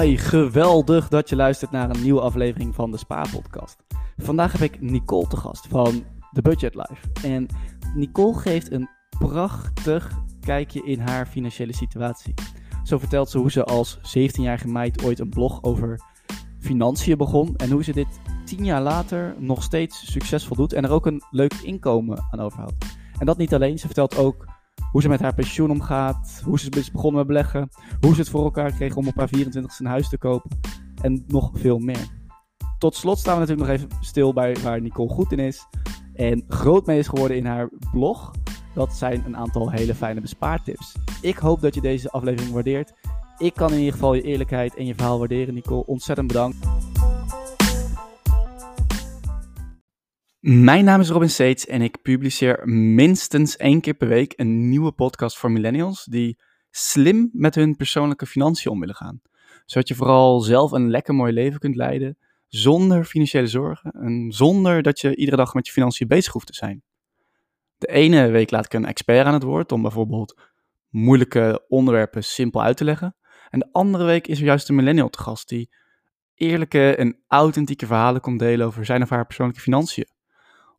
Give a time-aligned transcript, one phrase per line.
[0.00, 3.76] Hi, geweldig dat je luistert naar een nieuwe aflevering van de Spa-podcast.
[4.16, 7.26] Vandaag heb ik Nicole te gast van The Budget Life.
[7.26, 7.46] En
[7.94, 10.10] Nicole geeft een prachtig
[10.40, 12.34] kijkje in haar financiële situatie.
[12.82, 16.00] Zo vertelt ze hoe ze als 17-jarige meid ooit een blog over
[16.58, 20.90] financiën begon en hoe ze dit 10 jaar later nog steeds succesvol doet en er
[20.90, 22.84] ook een leuk inkomen aan overhoudt.
[23.18, 24.44] En dat niet alleen, ze vertelt ook
[24.92, 27.68] hoe ze met haar pensioen omgaat, hoe ze is begonnen met beleggen,
[28.00, 30.58] hoe ze het voor elkaar kreeg om op haar 24 een huis te kopen
[31.02, 32.20] en nog veel meer.
[32.78, 35.66] Tot slot staan we natuurlijk nog even stil bij waar Nicole goed in is
[36.14, 38.30] en groot mee is geworden in haar blog.
[38.74, 40.96] Dat zijn een aantal hele fijne bespaartips.
[41.20, 42.92] Ik hoop dat je deze aflevering waardeert.
[43.38, 45.86] Ik kan in ieder geval je eerlijkheid en je verhaal waarderen, Nicole.
[45.86, 46.66] Ontzettend bedankt.
[50.42, 54.92] Mijn naam is Robin Seets en ik publiceer minstens één keer per week een nieuwe
[54.92, 56.38] podcast voor millennials die
[56.70, 59.20] slim met hun persoonlijke financiën om willen gaan.
[59.64, 64.82] Zodat je vooral zelf een lekker mooi leven kunt leiden zonder financiële zorgen en zonder
[64.82, 66.82] dat je iedere dag met je financiën bezig hoeft te zijn.
[67.78, 70.40] De ene week laat ik een expert aan het woord om bijvoorbeeld
[70.88, 73.16] moeilijke onderwerpen simpel uit te leggen.
[73.50, 75.74] En de andere week is er juist een millennial te gast die
[76.34, 80.20] eerlijke en authentieke verhalen komt delen over zijn of haar persoonlijke financiën.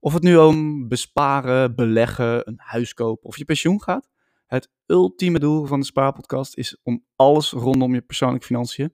[0.03, 4.09] Of het nu om besparen, beleggen, een huis kopen of je pensioen gaat.
[4.45, 8.93] Het ultieme doel van de Spaarpodcast is om alles rondom je persoonlijke financiën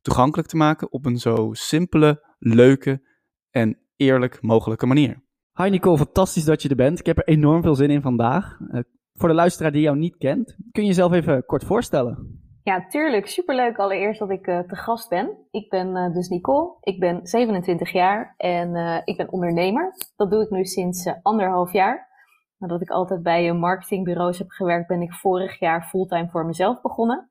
[0.00, 3.02] toegankelijk te maken op een zo simpele, leuke
[3.50, 5.22] en eerlijk mogelijke manier.
[5.54, 6.98] Hi Nicole, fantastisch dat je er bent.
[6.98, 8.58] Ik heb er enorm veel zin in vandaag.
[8.60, 8.80] Uh,
[9.14, 12.42] voor de luisteraar die jou niet kent, kun je jezelf even kort voorstellen?
[12.64, 13.26] Ja, tuurlijk.
[13.26, 15.46] Superleuk allereerst dat ik uh, te gast ben.
[15.50, 16.76] Ik ben uh, dus Nicole.
[16.80, 19.94] Ik ben 27 jaar en uh, ik ben ondernemer.
[20.16, 22.08] Dat doe ik nu sinds anderhalf jaar.
[22.58, 27.30] Nadat ik altijd bij marketingbureaus heb gewerkt, ben ik vorig jaar fulltime voor mezelf begonnen.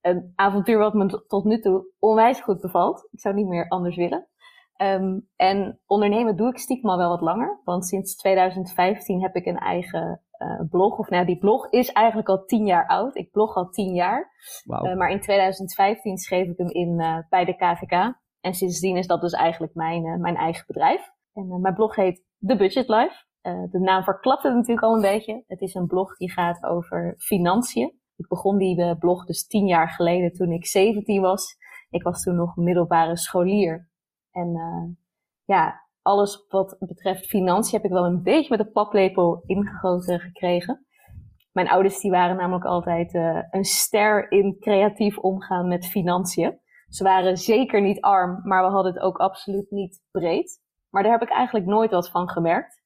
[0.00, 3.08] Een avontuur wat me tot nu toe onwijs goed bevalt.
[3.10, 4.28] Ik zou niet meer anders willen.
[4.76, 7.60] Um, en ondernemen doe ik stiekem al wel wat langer.
[7.64, 10.98] Want sinds 2015 heb ik een eigen uh, blog.
[10.98, 13.16] Of nou, die blog is eigenlijk al tien jaar oud.
[13.16, 14.32] Ik blog al tien jaar.
[14.64, 14.86] Wow.
[14.86, 18.22] Uh, maar in 2015 schreef ik hem in uh, bij de KVK.
[18.40, 21.12] En sindsdien is dat dus eigenlijk mijn, mijn eigen bedrijf.
[21.32, 23.24] En mijn blog heet The Budget Life.
[23.70, 25.44] de naam verklapt het natuurlijk al een beetje.
[25.46, 27.98] Het is een blog die gaat over financiën.
[28.16, 31.56] Ik begon die blog dus tien jaar geleden toen ik 17 was.
[31.90, 33.88] Ik was toen nog middelbare scholier.
[34.30, 34.56] En
[35.44, 40.86] ja, alles wat betreft financiën heb ik wel een beetje met de paplepel ingegoten gekregen.
[41.52, 46.58] Mijn ouders die waren namelijk altijd uh, een ster in creatief omgaan met financiën.
[46.88, 50.60] Ze waren zeker niet arm, maar we hadden het ook absoluut niet breed.
[50.90, 52.82] Maar daar heb ik eigenlijk nooit wat van gemerkt.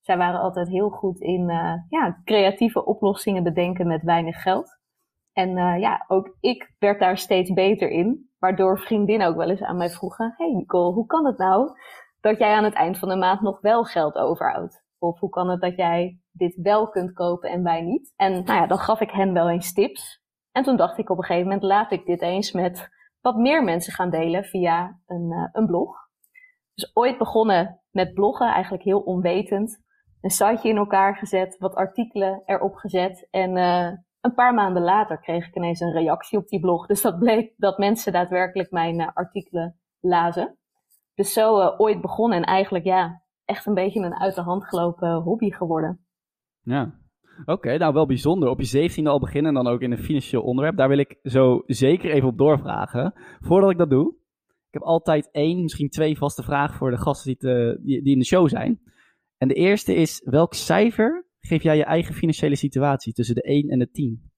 [0.00, 4.78] Zij waren altijd heel goed in uh, ja, creatieve oplossingen bedenken met weinig geld.
[5.32, 8.30] En uh, ja, ook ik werd daar steeds beter in.
[8.38, 11.70] Waardoor vriendinnen ook wel eens aan mij vroegen: Hey Nicole, hoe kan het nou
[12.26, 14.84] dat jij aan het eind van de maand nog wel geld overhoudt?
[14.98, 18.12] Of hoe kan het dat jij dit wel kunt kopen en wij niet?
[18.16, 20.22] En nou ja, dan gaf ik hen wel eens tips.
[20.52, 22.88] En toen dacht ik op een gegeven moment, laat ik dit eens met
[23.20, 25.96] wat meer mensen gaan delen via een, uh, een blog.
[26.74, 29.84] Dus ooit begonnen met bloggen, eigenlijk heel onwetend.
[30.20, 33.28] Een siteje in elkaar gezet, wat artikelen erop gezet.
[33.30, 36.86] En uh, een paar maanden later kreeg ik ineens een reactie op die blog.
[36.86, 40.58] Dus dat bleek dat mensen daadwerkelijk mijn uh, artikelen lazen.
[41.16, 44.64] Dus zo uh, ooit begonnen en eigenlijk ja, echt een beetje een uit de hand
[44.64, 46.06] gelopen hobby geworden.
[46.62, 46.94] Ja,
[47.40, 47.52] oké.
[47.52, 48.48] Okay, nou wel bijzonder.
[48.48, 50.76] Op je zeventiende al beginnen en dan ook in een financieel onderwerp.
[50.76, 53.14] Daar wil ik zo zeker even op doorvragen.
[53.40, 54.14] Voordat ik dat doe,
[54.46, 58.12] ik heb altijd één, misschien twee vaste vragen voor de gasten die, te, die, die
[58.12, 58.80] in de show zijn.
[59.38, 63.68] En de eerste is, welk cijfer geef jij je eigen financiële situatie tussen de 1
[63.68, 64.30] en de 10?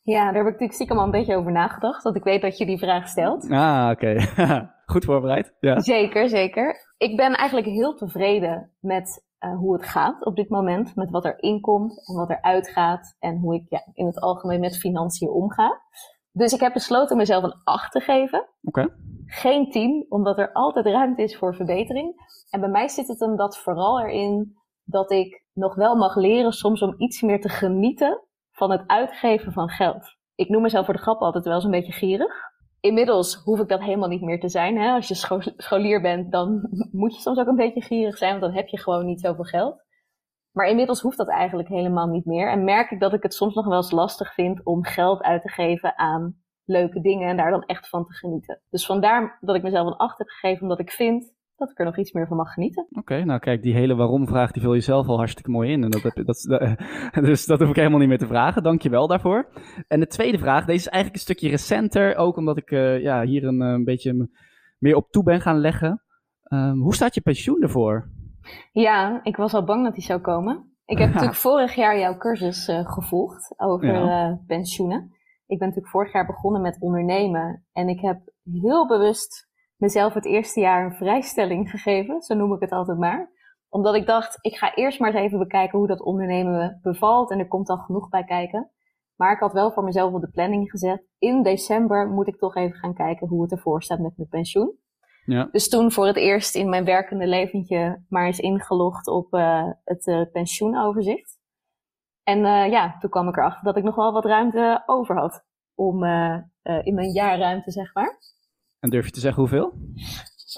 [0.00, 2.58] Ja, daar heb ik natuurlijk stiekem al een beetje over nagedacht, want ik weet dat
[2.58, 3.50] je die vraag stelt.
[3.50, 4.24] Ah, oké.
[4.36, 4.68] Okay.
[4.86, 5.56] Goed voorbereid.
[5.60, 5.80] Ja.
[5.80, 6.94] Zeker, zeker.
[6.96, 10.96] Ik ben eigenlijk heel tevreden met uh, hoe het gaat op dit moment.
[10.96, 13.16] Met wat er inkomt en wat er uitgaat.
[13.18, 15.80] En hoe ik ja, in het algemeen met financiën omga.
[16.32, 18.40] Dus ik heb besloten mezelf een 8 te geven.
[18.40, 18.80] Oké.
[18.80, 18.96] Okay.
[19.26, 22.14] Geen 10, omdat er altijd ruimte is voor verbetering.
[22.50, 26.52] En bij mij zit het hem dat vooral erin dat ik nog wel mag leren
[26.52, 30.16] soms om iets meer te genieten van het uitgeven van geld.
[30.34, 32.34] Ik noem mezelf voor de grap altijd wel eens een beetje gierig.
[32.84, 34.78] Inmiddels hoef ik dat helemaal niet meer te zijn.
[34.78, 34.92] Hè?
[34.92, 38.42] Als je scho scholier bent, dan moet je soms ook een beetje gierig zijn, want
[38.42, 39.82] dan heb je gewoon niet zoveel geld.
[40.52, 42.50] Maar inmiddels hoeft dat eigenlijk helemaal niet meer.
[42.50, 45.42] En merk ik dat ik het soms nog wel eens lastig vind om geld uit
[45.42, 48.60] te geven aan leuke dingen en daar dan echt van te genieten.
[48.70, 51.84] Dus vandaar dat ik mezelf een 8 heb gegeven, omdat ik vind dat ik er
[51.84, 52.86] nog iets meer van mag genieten.
[52.90, 55.84] Oké, nou kijk, die hele waarom-vraag die vul je zelf al hartstikke mooi in.
[55.84, 56.46] En dat heb, dat,
[57.24, 58.62] dus dat hoef ik helemaal niet meer te vragen.
[58.62, 59.48] Dank je wel daarvoor.
[59.88, 62.16] En de tweede vraag, deze is eigenlijk een stukje recenter.
[62.16, 64.28] Ook omdat ik uh, ja, hier een, een beetje
[64.78, 66.02] meer op toe ben gaan leggen.
[66.52, 68.10] Um, hoe staat je pensioen ervoor?
[68.72, 70.76] Ja, ik was al bang dat die zou komen.
[70.84, 74.30] Ik heb natuurlijk vorig jaar jouw cursus uh, gevolgd over ja.
[74.30, 75.12] uh, pensioenen.
[75.46, 77.64] Ik ben natuurlijk vorig jaar begonnen met ondernemen.
[77.72, 78.20] En ik heb
[78.62, 79.48] heel bewust
[79.84, 82.22] mezelf het eerste jaar een vrijstelling gegeven.
[82.22, 83.30] Zo noem ik het altijd maar.
[83.68, 87.30] Omdat ik dacht, ik ga eerst maar eens even bekijken hoe dat ondernemen bevalt.
[87.30, 88.70] En er komt dan genoeg bij kijken.
[89.16, 91.06] Maar ik had wel voor mezelf op de planning gezet.
[91.18, 94.78] In december moet ik toch even gaan kijken hoe het ervoor staat met mijn pensioen.
[95.24, 95.48] Ja.
[95.50, 100.06] Dus toen voor het eerst in mijn werkende leventje maar eens ingelogd op uh, het
[100.06, 101.38] uh, pensioenoverzicht.
[102.22, 105.44] En uh, ja, toen kwam ik erachter dat ik nog wel wat ruimte over had.
[105.74, 106.04] Om
[106.62, 108.18] in mijn jaarruimte, zeg maar.
[108.84, 109.72] En durf je te zeggen hoeveel?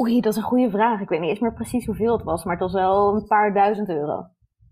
[0.01, 1.01] Oei, dat is een goede vraag.
[1.01, 3.55] Ik weet niet eens meer precies hoeveel het was, maar het was wel een paar
[3.55, 4.27] duizend euro.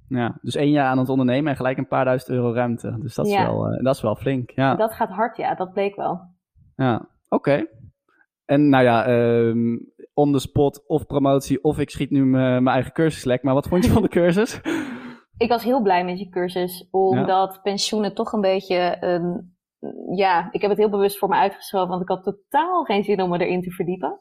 [0.08, 2.96] Ja, dus één jaar aan het ondernemen en gelijk een paar duizend euro ruimte.
[3.00, 4.50] Dus dat is, wel, dat is wel flink.
[4.50, 4.74] Ja.
[4.74, 6.20] Dat gaat hard, ja, dat bleek wel.
[6.76, 7.66] Ja, oké.
[8.44, 12.92] En nou ja, um, on the spot of promotie of ik schiet nu mijn eigen
[12.92, 13.42] cursus lek.
[13.42, 14.60] Maar wat vond je van de cursus?
[15.36, 17.60] ik was heel blij met je cursus, omdat ja.
[17.62, 19.53] pensioenen toch een beetje een...
[20.14, 23.22] Ja, ik heb het heel bewust voor me uitgeschoven, want ik had totaal geen zin
[23.22, 24.20] om me erin te verdiepen.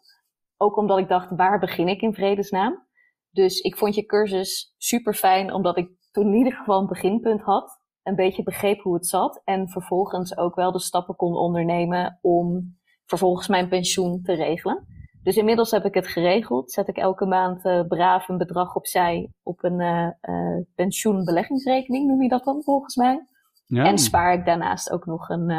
[0.57, 2.87] Ook omdat ik dacht, waar begin ik in vredesnaam?
[3.31, 7.41] Dus ik vond je cursus super fijn, omdat ik toen in ieder geval een beginpunt
[7.41, 7.81] had.
[8.03, 9.41] Een beetje begreep hoe het zat.
[9.43, 14.87] En vervolgens ook wel de stappen kon ondernemen om vervolgens mijn pensioen te regelen.
[15.23, 16.71] Dus inmiddels heb ik het geregeld.
[16.71, 22.21] Zet ik elke maand uh, braaf een bedrag opzij op een uh, uh, pensioenbeleggingsrekening, noem
[22.21, 23.25] je dat dan volgens mij.
[23.65, 23.85] Ja.
[23.85, 25.49] En spaar ik daarnaast ook nog een,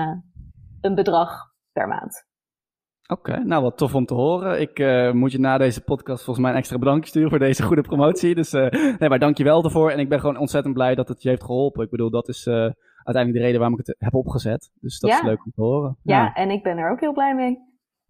[0.81, 2.27] een bedrag per maand.
[3.07, 4.61] Oké, nou wat tof om te horen.
[4.61, 4.79] Ik
[5.15, 8.35] moet je na deze podcast volgens mij een extra bedankje sturen voor deze goede promotie.
[8.35, 9.91] Dus nee, maar dank je wel daarvoor.
[9.91, 11.85] En ik ben gewoon ontzettend blij dat het je heeft geholpen.
[11.85, 12.47] Ik bedoel, dat is
[13.05, 14.71] uiteindelijk de reden waarom ik het heb opgezet.
[14.81, 15.17] Dus dat ja.
[15.17, 15.97] is leuk om te horen.
[16.03, 17.59] Ja, ja, en ik ben er ook heel blij mee.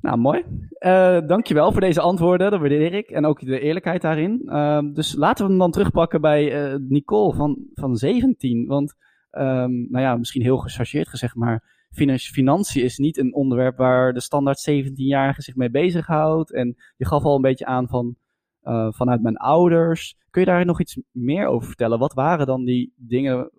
[0.05, 0.45] Nou, mooi.
[0.81, 3.11] Uh, dankjewel voor deze antwoorden, dat waardeer ik.
[3.11, 4.43] En ook de eerlijkheid daarin.
[4.45, 8.67] Uh, dus laten we hem dan terugpakken bij uh, Nicole van, van 17.
[8.67, 8.95] Want,
[9.39, 14.21] um, nou ja, misschien heel gechargeerd gezegd, maar financiën is niet een onderwerp waar de
[14.21, 16.53] standaard 17-jarige zich mee bezighoudt.
[16.53, 18.17] En je gaf al een beetje aan van,
[18.63, 20.17] uh, vanuit mijn ouders.
[20.31, 21.99] Kun je daar nog iets meer over vertellen?
[21.99, 23.51] Wat waren dan die dingen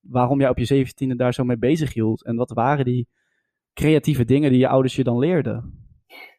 [0.00, 2.24] waarom jij op je 17e daar zo mee bezig hield?
[2.24, 3.08] En wat waren die
[3.74, 5.81] creatieve dingen die je ouders je dan leerden?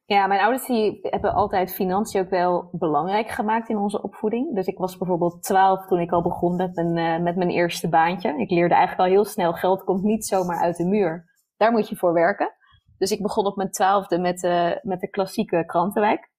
[0.06, 4.56] Ja, mijn ouders die hebben altijd financiën ook wel belangrijk gemaakt in onze opvoeding.
[4.56, 7.90] Dus ik was bijvoorbeeld twaalf toen ik al begon met mijn, uh, met mijn eerste
[7.90, 8.42] baantje.
[8.42, 11.26] Ik leerde eigenlijk al heel snel, geld komt niet zomaar uit de muur.
[11.58, 12.54] Daar moet je voor werken.
[12.98, 16.32] Dus ik begon op mijn twaalfde met, uh, met de klassieke krantenwijk.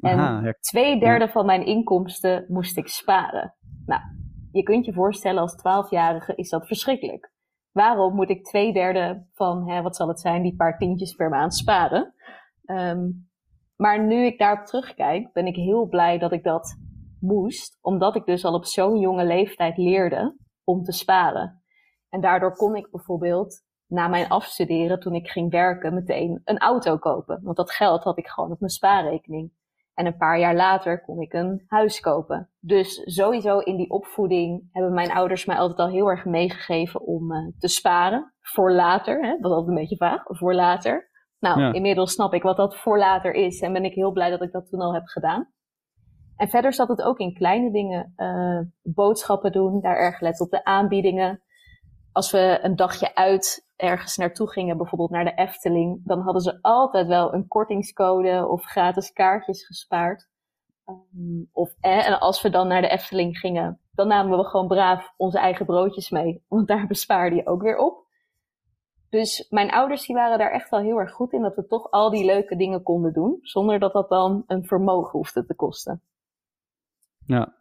[0.00, 0.54] En Aha, ja.
[0.60, 1.30] twee derde ja.
[1.30, 3.54] van mijn inkomsten moest ik sparen.
[3.86, 4.00] Nou,
[4.52, 7.36] je kunt je voorstellen als twaalfjarige is dat verschrikkelijk
[7.72, 11.28] waarom moet ik twee derde van, hè, wat zal het zijn, die paar tientjes per
[11.28, 12.14] maand sparen?
[12.70, 13.28] Um,
[13.76, 16.76] maar nu ik daarop terugkijk, ben ik heel blij dat ik dat
[17.20, 21.62] moest, omdat ik dus al op zo'n jonge leeftijd leerde om te sparen.
[22.08, 26.96] En daardoor kon ik bijvoorbeeld na mijn afstuderen, toen ik ging werken, meteen een auto
[26.96, 27.40] kopen.
[27.42, 29.52] Want dat geld had ik gewoon op mijn spaarrekening.
[29.94, 32.50] En een paar jaar later kon ik een huis kopen.
[32.60, 37.32] Dus sowieso in die opvoeding hebben mijn ouders mij altijd al heel erg meegegeven om
[37.32, 38.32] uh, te sparen.
[38.40, 39.30] Voor later, hè?
[39.30, 41.07] dat was altijd een beetje vaag, voor later.
[41.40, 41.72] Nou, ja.
[41.72, 44.52] inmiddels snap ik wat dat voor later is en ben ik heel blij dat ik
[44.52, 45.52] dat toen al heb gedaan.
[46.36, 48.12] En verder zat het ook in kleine dingen.
[48.16, 51.42] Uh, boodschappen doen, daar erg let op de aanbiedingen.
[52.12, 56.58] Als we een dagje uit ergens naartoe gingen, bijvoorbeeld naar de Efteling, dan hadden ze
[56.60, 60.28] altijd wel een kortingscode of gratis kaartjes gespaard.
[60.86, 64.66] Um, of, eh, en als we dan naar de Efteling gingen, dan namen we gewoon
[64.66, 68.06] braaf onze eigen broodjes mee, want daar bespaarde je ook weer op.
[69.10, 71.90] Dus mijn ouders die waren daar echt wel heel erg goed in dat we toch
[71.90, 76.02] al die leuke dingen konden doen, zonder dat dat dan een vermogen hoefde te kosten.
[77.26, 77.58] Ja,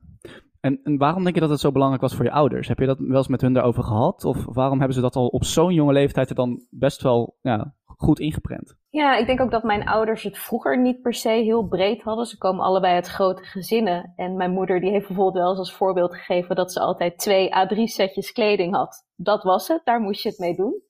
[0.60, 2.68] en, en, waarom denk je dat het zo belangrijk was voor je ouders?
[2.68, 4.26] Heb je dat wel eens met hun daarover gehad?
[4.26, 7.74] Of waarom hebben ze dat al op zo'n jonge leeftijd er dan best wel ja,
[7.86, 8.76] goed ingeprent?
[8.90, 12.26] Ja, ik denk ook dat mijn ouders het vroeger niet per se heel breed hadden.
[12.26, 14.14] Ze komen allebei uit grote gezinnen.
[14.16, 17.50] En mijn moeder die heeft bijvoorbeeld wel eens als voorbeeld gegeven dat ze altijd twee
[17.50, 19.08] A3 setjes kleding had.
[19.16, 20.82] Dat was het, daar moest je het mee doen.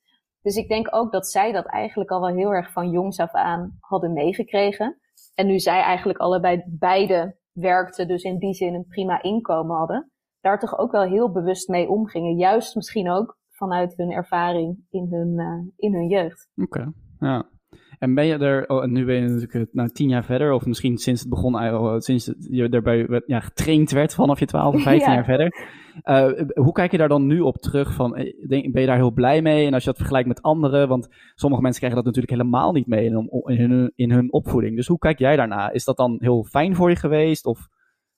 [0.47, 3.31] Dus ik denk ook dat zij dat eigenlijk al wel heel erg van jongs af
[3.31, 4.99] aan hadden meegekregen.
[5.35, 10.11] En nu zij eigenlijk allebei beide werkte, dus in die zin een prima inkomen hadden,
[10.41, 12.35] daar toch ook wel heel bewust mee omgingen.
[12.35, 16.49] Juist misschien ook vanuit hun ervaring in hun, uh, in hun jeugd.
[16.55, 17.49] Oké, ja.
[17.99, 20.97] En ben je er, oh, nu ben je natuurlijk nou, tien jaar verder, of misschien
[20.97, 25.13] sinds het begon, uh, sinds je erbij ja, getraind werd vanaf je 12 of 15
[25.13, 25.53] jaar verder.
[26.03, 27.93] Uh, hoe kijk je daar dan nu op terug?
[27.93, 28.11] Van,
[28.47, 29.65] ben je daar heel blij mee?
[29.65, 32.87] En als je dat vergelijkt met anderen, want sommige mensen krijgen dat natuurlijk helemaal niet
[32.87, 34.75] mee in, in, hun, in hun opvoeding.
[34.75, 35.71] Dus hoe kijk jij daarna?
[35.71, 37.45] Is dat dan heel fijn voor je geweest?
[37.45, 37.67] Of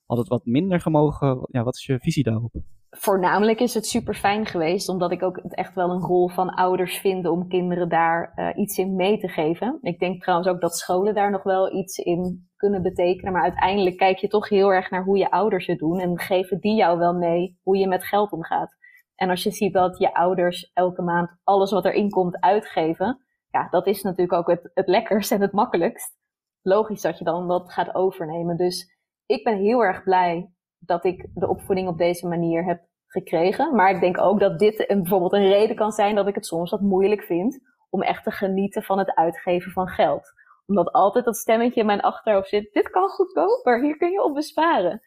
[0.06, 1.46] had het wat minder gemogen?
[1.50, 2.52] Ja, wat is je visie daarop?
[2.90, 6.50] Voornamelijk is het super fijn geweest, omdat ik ook het echt wel een rol van
[6.50, 9.78] ouders vind om kinderen daar uh, iets in mee te geven.
[9.80, 13.96] Ik denk trouwens ook dat scholen daar nog wel iets in kunnen betekenen, maar uiteindelijk
[13.96, 16.98] kijk je toch heel erg naar hoe je ouders het doen en geven die jou
[16.98, 18.76] wel mee hoe je met geld omgaat.
[19.14, 23.68] En als je ziet dat je ouders elke maand alles wat erin komt uitgeven, ja,
[23.68, 26.18] dat is natuurlijk ook het, het lekkerst en het makkelijkst.
[26.62, 28.56] Logisch dat je dan dat gaat overnemen.
[28.56, 33.74] Dus ik ben heel erg blij dat ik de opvoeding op deze manier heb gekregen.
[33.74, 36.46] Maar ik denk ook dat dit een, bijvoorbeeld een reden kan zijn dat ik het
[36.46, 37.60] soms wat moeilijk vind
[37.90, 40.32] om echt te genieten van het uitgeven van geld.
[40.66, 44.34] Omdat altijd dat stemmetje in mijn achterhoofd zit, dit kan goedkoper, hier kun je op
[44.34, 45.02] besparen.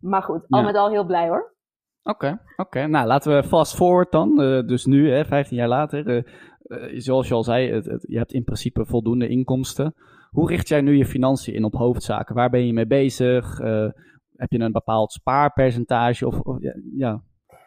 [0.00, 1.54] Maar goed, al met al heel blij hoor.
[2.02, 2.86] Oké, oké.
[2.86, 4.40] Nou, laten we fast forward dan.
[4.40, 6.06] Uh, dus nu, hè, 15 jaar later.
[6.06, 6.22] Uh,
[6.64, 9.94] uh, zoals je al zei, het, het, je hebt in principe voldoende inkomsten.
[10.30, 12.34] Hoe richt jij nu je financiën in op hoofdzaken?
[12.34, 13.60] Waar ben je mee bezig?
[14.36, 16.26] Heb je een bepaald spaarpercentage?
[16.26, 16.56] Of, of
[16.96, 17.22] ja,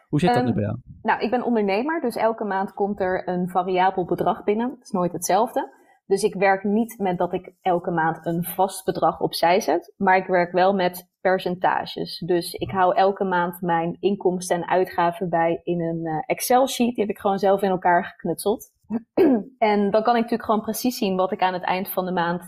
[0.08, 0.78] hoe zit dat nu ehm, bij jou?
[1.02, 4.70] Nou, ik ben ondernemer, dus elke maand komt er een variabel bedrag binnen.
[4.70, 5.78] Het is nooit hetzelfde.
[6.06, 10.16] Dus ik werk niet met dat ik elke maand een vast bedrag opzij zet, maar
[10.16, 12.18] ik werk wel met percentages.
[12.18, 16.94] Dus ik hou elke maand mijn inkomsten en uitgaven bij in een uh, Excel-sheet.
[16.94, 18.72] Die heb ik gewoon zelf in elkaar geknutseld.
[19.58, 22.12] en dan kan ik natuurlijk gewoon precies zien wat ik aan het eind van de
[22.12, 22.42] maand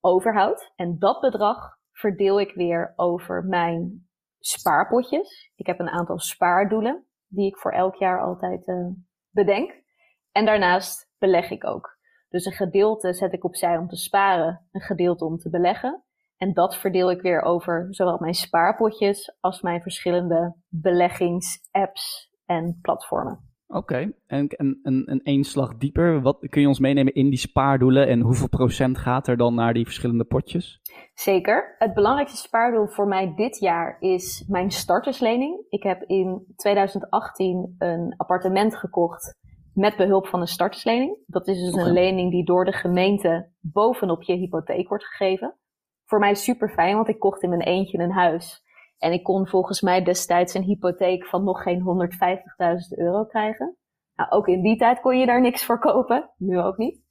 [0.00, 0.72] overhoud.
[0.76, 5.52] En dat bedrag verdeel ik weer over mijn spaarpotjes.
[5.54, 8.86] Ik heb een aantal spaardoelen die ik voor elk jaar altijd uh,
[9.30, 9.82] bedenk.
[10.32, 11.98] En daarnaast beleg ik ook.
[12.28, 16.04] Dus een gedeelte zet ik opzij om te sparen, een gedeelte om te beleggen.
[16.36, 23.49] En dat verdeel ik weer over zowel mijn spaarpotjes als mijn verschillende beleggingsapps en platformen.
[23.72, 27.38] Oké, en, en, en, en één slag dieper, wat kun je ons meenemen in die
[27.38, 30.80] spaardoelen en hoeveel procent gaat er dan naar die verschillende potjes?
[31.14, 31.74] Zeker.
[31.78, 35.64] Het belangrijkste spaardoel voor mij dit jaar is mijn starterslening.
[35.68, 39.38] Ik heb in 2018 een appartement gekocht
[39.74, 41.18] met behulp van een starterslening.
[41.26, 45.54] Dat is dus een lening die door de gemeente bovenop je hypotheek wordt gegeven.
[46.04, 48.64] Voor mij super fijn, want ik kocht in mijn eentje een huis.
[49.00, 52.08] En ik kon volgens mij destijds een hypotheek van nog geen
[52.92, 53.76] 150.000 euro krijgen.
[54.14, 56.30] Nou, ook in die tijd kon je daar niks voor kopen.
[56.36, 57.02] Nu ook niet.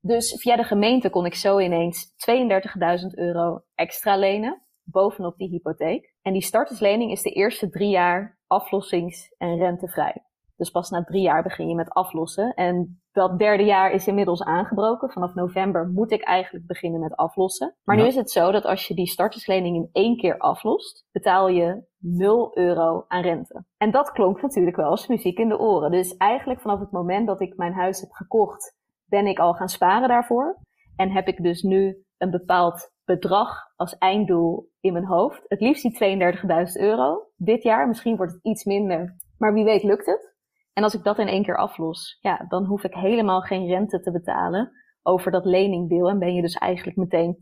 [0.00, 4.62] Dus via de gemeente kon ik zo ineens 32.000 euro extra lenen.
[4.82, 6.14] Bovenop die hypotheek.
[6.22, 10.27] En die starterslening is de eerste drie jaar aflossings- en rentevrij.
[10.58, 12.54] Dus pas na drie jaar begin je met aflossen.
[12.54, 15.10] En dat derde jaar is inmiddels aangebroken.
[15.10, 17.74] Vanaf november moet ik eigenlijk beginnen met aflossen.
[17.84, 21.48] Maar nu is het zo dat als je die starterslening in één keer aflost, betaal
[21.48, 23.64] je 0 euro aan rente.
[23.76, 25.90] En dat klonk natuurlijk wel als muziek in de oren.
[25.90, 29.68] Dus eigenlijk vanaf het moment dat ik mijn huis heb gekocht, ben ik al gaan
[29.68, 30.58] sparen daarvoor.
[30.96, 35.44] En heb ik dus nu een bepaald bedrag als einddoel in mijn hoofd.
[35.48, 37.88] Het liefst die 32.000 euro dit jaar.
[37.88, 39.16] Misschien wordt het iets minder.
[39.38, 40.36] Maar wie weet lukt het.
[40.78, 44.00] En als ik dat in één keer aflos, ja, dan hoef ik helemaal geen rente
[44.00, 46.08] te betalen over dat leningdeel.
[46.08, 47.36] En ben je dus eigenlijk meteen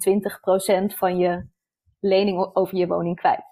[0.93, 1.49] 20% van je
[2.01, 3.45] lening over je woning kwijt.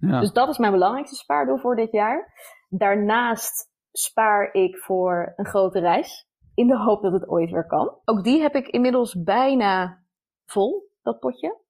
[0.00, 0.20] Ja.
[0.20, 2.32] Dus dat is mijn belangrijkste spaardoel voor dit jaar.
[2.68, 6.28] Daarnaast spaar ik voor een grote reis.
[6.54, 7.96] In de hoop dat het ooit weer kan.
[8.04, 10.02] Ook die heb ik inmiddels bijna
[10.44, 11.60] vol, dat potje.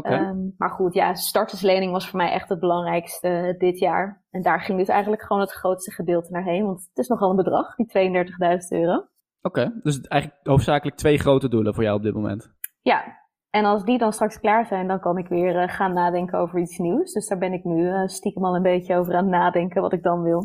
[0.00, 4.24] Ehm, maar goed, ja, starterslening was voor mij echt het belangrijkste eh, dit jaar.
[4.30, 6.64] En daar ging dus eigenlijk gewoon het grootste gedeelte naar heen.
[6.64, 9.06] Want het is nogal een bedrag, die 32.000 euro.
[9.42, 12.52] Oké, dus eigenlijk hoofdzakelijk twee grote doelen voor jou op dit moment.
[12.80, 13.20] Ja,
[13.50, 16.60] en als die dan straks klaar zijn, dan kan ik weer uh, gaan nadenken over
[16.60, 17.12] iets nieuws.
[17.12, 19.92] Dus daar ben ik nu uh, stiekem al een beetje over aan het nadenken wat
[19.92, 20.44] ik dan wil.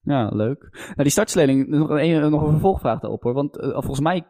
[0.00, 0.68] Ja, leuk.
[0.72, 3.34] Nou, die startslening, nog een, nog een vervolgvraag daarop hoor.
[3.34, 4.26] Want volgens mij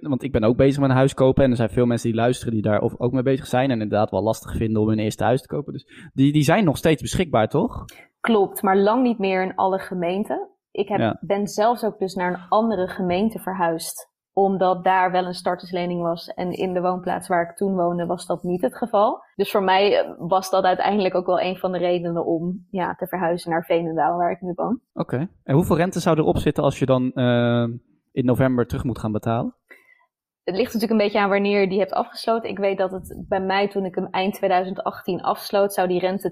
[0.00, 2.20] want ik ben ook bezig met een huis kopen en er zijn veel mensen die
[2.20, 5.24] luisteren die daar ook mee bezig zijn en inderdaad wel lastig vinden om hun eerste
[5.24, 5.72] huis te kopen.
[5.72, 7.84] Dus die, die zijn nog steeds beschikbaar, toch?
[8.20, 10.48] Klopt, maar lang niet meer in alle gemeenten.
[10.70, 15.34] Ik heb, ben zelfs ook dus naar een andere gemeente verhuisd, omdat daar wel een
[15.34, 19.22] starterslening was en in de woonplaats waar ik toen woonde was dat niet het geval.
[19.36, 22.94] Dus voor mij eh, was dat uiteindelijk ook wel een van de redenen om ja,
[22.94, 24.80] te verhuizen naar Veenendaal, waar ik nu woon.
[24.92, 27.66] Oké, en hoeveel rente zou erop zitten als je dan uh,
[28.12, 29.54] in november terug moet gaan betalen?
[30.44, 32.50] Het ligt natuurlijk een beetje aan wanneer je die hebt afgesloten.
[32.50, 36.30] Ik weet dat het bij mij, toen ik hem eind 2018 afsloot, zou die rente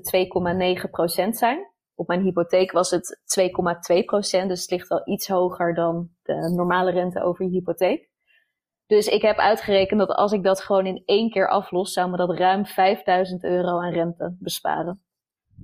[1.24, 1.68] 2,9% zijn.
[1.94, 6.90] Op mijn hypotheek was het 2,2%, dus het ligt wel iets hoger dan de normale
[6.90, 8.08] rente over je hypotheek.
[8.86, 12.16] Dus ik heb uitgerekend dat als ik dat gewoon in één keer aflos, zou me
[12.16, 15.02] dat ruim 5000 euro aan rente besparen.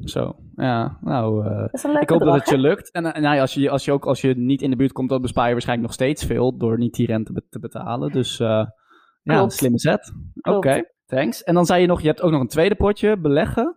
[0.05, 2.91] Zo, ja, nou, uh, ik hoop dat het je lukt.
[2.91, 5.09] En uh, nou, als, je, als je ook als je niet in de buurt komt,
[5.09, 8.13] dan bespaar je waarschijnlijk nog steeds veel door niet die rente te betalen.
[8.13, 8.67] Dus uh,
[9.23, 10.13] ja, een slimme zet.
[10.41, 11.43] Oké, thanks.
[11.43, 13.77] En dan zei je nog, je hebt ook nog een tweede potje, beleggen.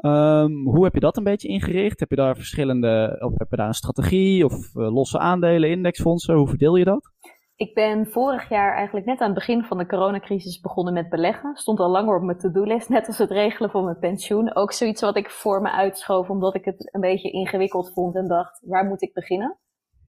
[0.00, 2.00] Um, hoe heb je dat een beetje ingericht?
[2.00, 6.34] Heb je daar verschillende, of heb je daar een strategie of losse aandelen, indexfondsen?
[6.34, 7.12] Hoe verdeel je dat?
[7.56, 11.56] Ik ben vorig jaar eigenlijk net aan het begin van de coronacrisis begonnen met beleggen.
[11.56, 14.54] Stond al langer op mijn to-do-list, net als het regelen van mijn pensioen.
[14.54, 18.28] Ook zoiets wat ik voor me uitschoof, omdat ik het een beetje ingewikkeld vond en
[18.28, 19.58] dacht, waar moet ik beginnen?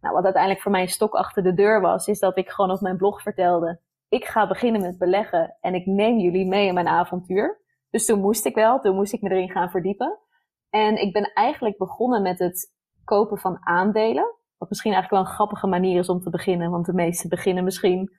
[0.00, 2.71] Nou, wat uiteindelijk voor mij een stok achter de deur was, is dat ik gewoon
[2.71, 6.75] op mijn blog vertelde, ik ga beginnen met beleggen en ik neem jullie mee in
[6.75, 7.61] mijn avontuur.
[7.90, 10.19] Dus toen moest ik wel, toen moest ik me erin gaan verdiepen.
[10.71, 12.75] En ik ben eigenlijk begonnen met het
[13.05, 14.37] kopen van aandelen.
[14.59, 16.71] Wat misschien eigenlijk wel een grappige manier is om te beginnen.
[16.71, 18.11] Want de meesten beginnen misschien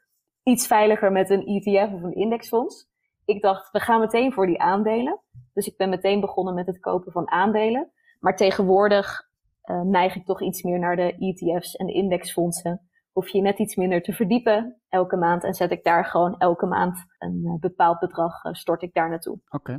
[0.44, 2.88] iets veiliger met een ETF of een indexfonds.
[3.26, 5.22] Ik dacht, we gaan meteen voor die aandelen.
[5.54, 7.92] Dus ik ben meteen begonnen met het kopen van aandelen.
[8.20, 9.28] Maar tegenwoordig
[9.64, 12.82] uh, neig ik toch iets meer naar de ETF's en de indexfondsen.
[13.12, 15.44] Hoef je net iets minder te verdiepen elke maand.
[15.44, 19.10] En zet ik daar gewoon elke maand een uh, bepaald bedrag, uh, stort ik daar
[19.10, 19.40] naartoe.
[19.50, 19.72] Oké.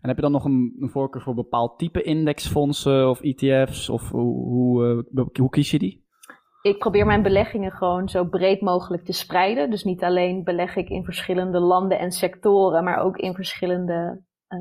[0.00, 3.88] En heb je dan nog een, voorkeur voor bepaald type indexfondsen of ETF's?
[3.88, 6.05] Of hoe, hoe kies je die?
[6.66, 9.70] Ik probeer mijn beleggingen gewoon zo breed mogelijk te spreiden.
[9.70, 14.58] Dus niet alleen beleg ik in verschillende landen en sectoren, maar ook in verschillende, uh,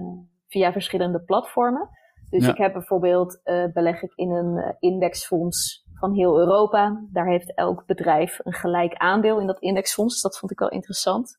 [0.47, 1.89] via verschillende platformen.
[2.29, 7.05] Dus ik heb bijvoorbeeld, uh, beleg ik in een eh, indexfonds van heel Europa.
[7.11, 10.13] Daar heeft elk bedrijf een gelijk aandeel in dat indexfonds.
[10.13, 11.37] Dus dat vond ik wel interessant.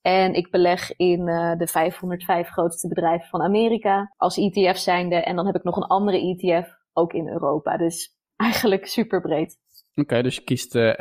[0.00, 5.16] En ik beleg in uh, de 505 grootste bedrijven van Amerika als ETF zijnde.
[5.16, 7.76] En dan heb ik nog een andere ETF, ook in Europa.
[7.76, 9.58] Dus eigenlijk super breed.
[10.00, 10.92] Oké, dus je kiest, uh,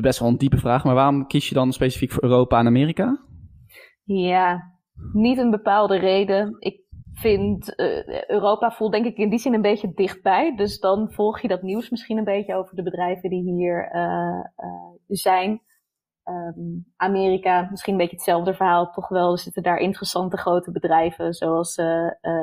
[0.00, 3.24] best wel een diepe vraag, maar waarom kies je dan specifiek voor Europa en Amerika?
[4.04, 4.72] Ja,
[5.12, 6.56] niet een bepaalde reden.
[6.58, 10.56] Ik vind, uh, Europa voelt denk ik in die zin een beetje dichtbij.
[10.56, 13.90] Dus dan volg je dat nieuws misschien een beetje over de bedrijven die hier
[15.06, 15.60] zijn.
[16.24, 19.32] Um, Amerika, misschien een beetje hetzelfde verhaal, toch wel.
[19.32, 21.78] Er zitten daar interessante grote bedrijven zoals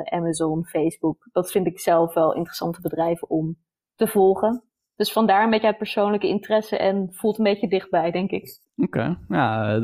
[0.04, 1.28] Amazon, Facebook.
[1.32, 3.56] Dat vind ik zelf wel interessante bedrijven om
[3.94, 4.62] te volgen.
[4.96, 8.60] Dus vandaar een beetje uit persoonlijke interesse en voelt een beetje dichtbij, denk ik.
[8.76, 9.80] Oké, ja,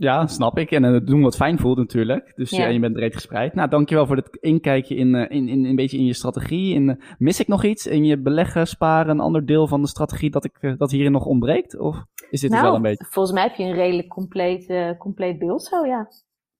[0.00, 0.70] ja, snap ik.
[0.70, 2.32] En het doen wat fijn voelt natuurlijk.
[2.36, 2.66] Dus ja.
[2.66, 3.54] je bent breed gespreid.
[3.54, 6.74] Nou, dankjewel voor het inkijkje in, in, in, een beetje in je strategie.
[6.74, 10.30] In, mis ik nog iets in je beleggen, sparen, een ander deel van de strategie
[10.30, 11.78] dat, ik, dat hierin nog ontbreekt?
[11.78, 13.06] Of is dit nou, wel een beetje?
[13.08, 16.08] Volgens mij heb je een redelijk compleet, uh, compleet beeld zo, ja.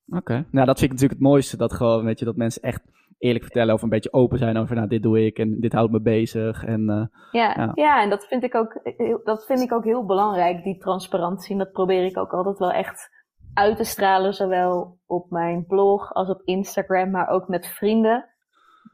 [0.07, 1.57] Oké, nou dat vind ik natuurlijk het mooiste.
[1.57, 2.83] Dat gewoon, weet je, dat mensen echt
[3.20, 5.92] eerlijk vertellen of een beetje open zijn over, nou, dit doe ik en dit houdt
[5.92, 6.64] me bezig.
[6.64, 8.02] En, uh, ja, ja, ja.
[8.02, 8.80] en dat vind, ik ook,
[9.24, 11.52] dat vind ik ook heel belangrijk, die transparantie.
[11.52, 13.09] En dat probeer ik ook altijd wel echt
[13.54, 18.28] uit te stralen, zowel op mijn blog als op Instagram, maar ook met vrienden.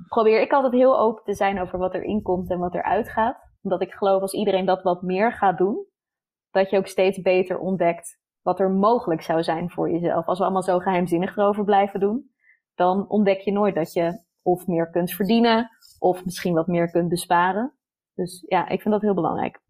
[0.08, 3.38] Probeer ik altijd heel open te zijn over wat er inkomt en wat er uitgaat.
[3.62, 5.86] Omdat ik geloof als iedereen dat wat meer gaat doen,
[6.50, 10.26] dat je ook steeds beter ontdekt wat er mogelijk zou zijn voor jezelf.
[10.26, 12.30] Als we allemaal zo geheimzinnig erover blijven doen,
[12.76, 17.08] dan ontdek je nooit dat je of meer kunt verdienen of misschien wat meer kunt
[17.08, 17.72] besparen.
[18.14, 19.60] Dus ja, ik vind dat heel belangrijk.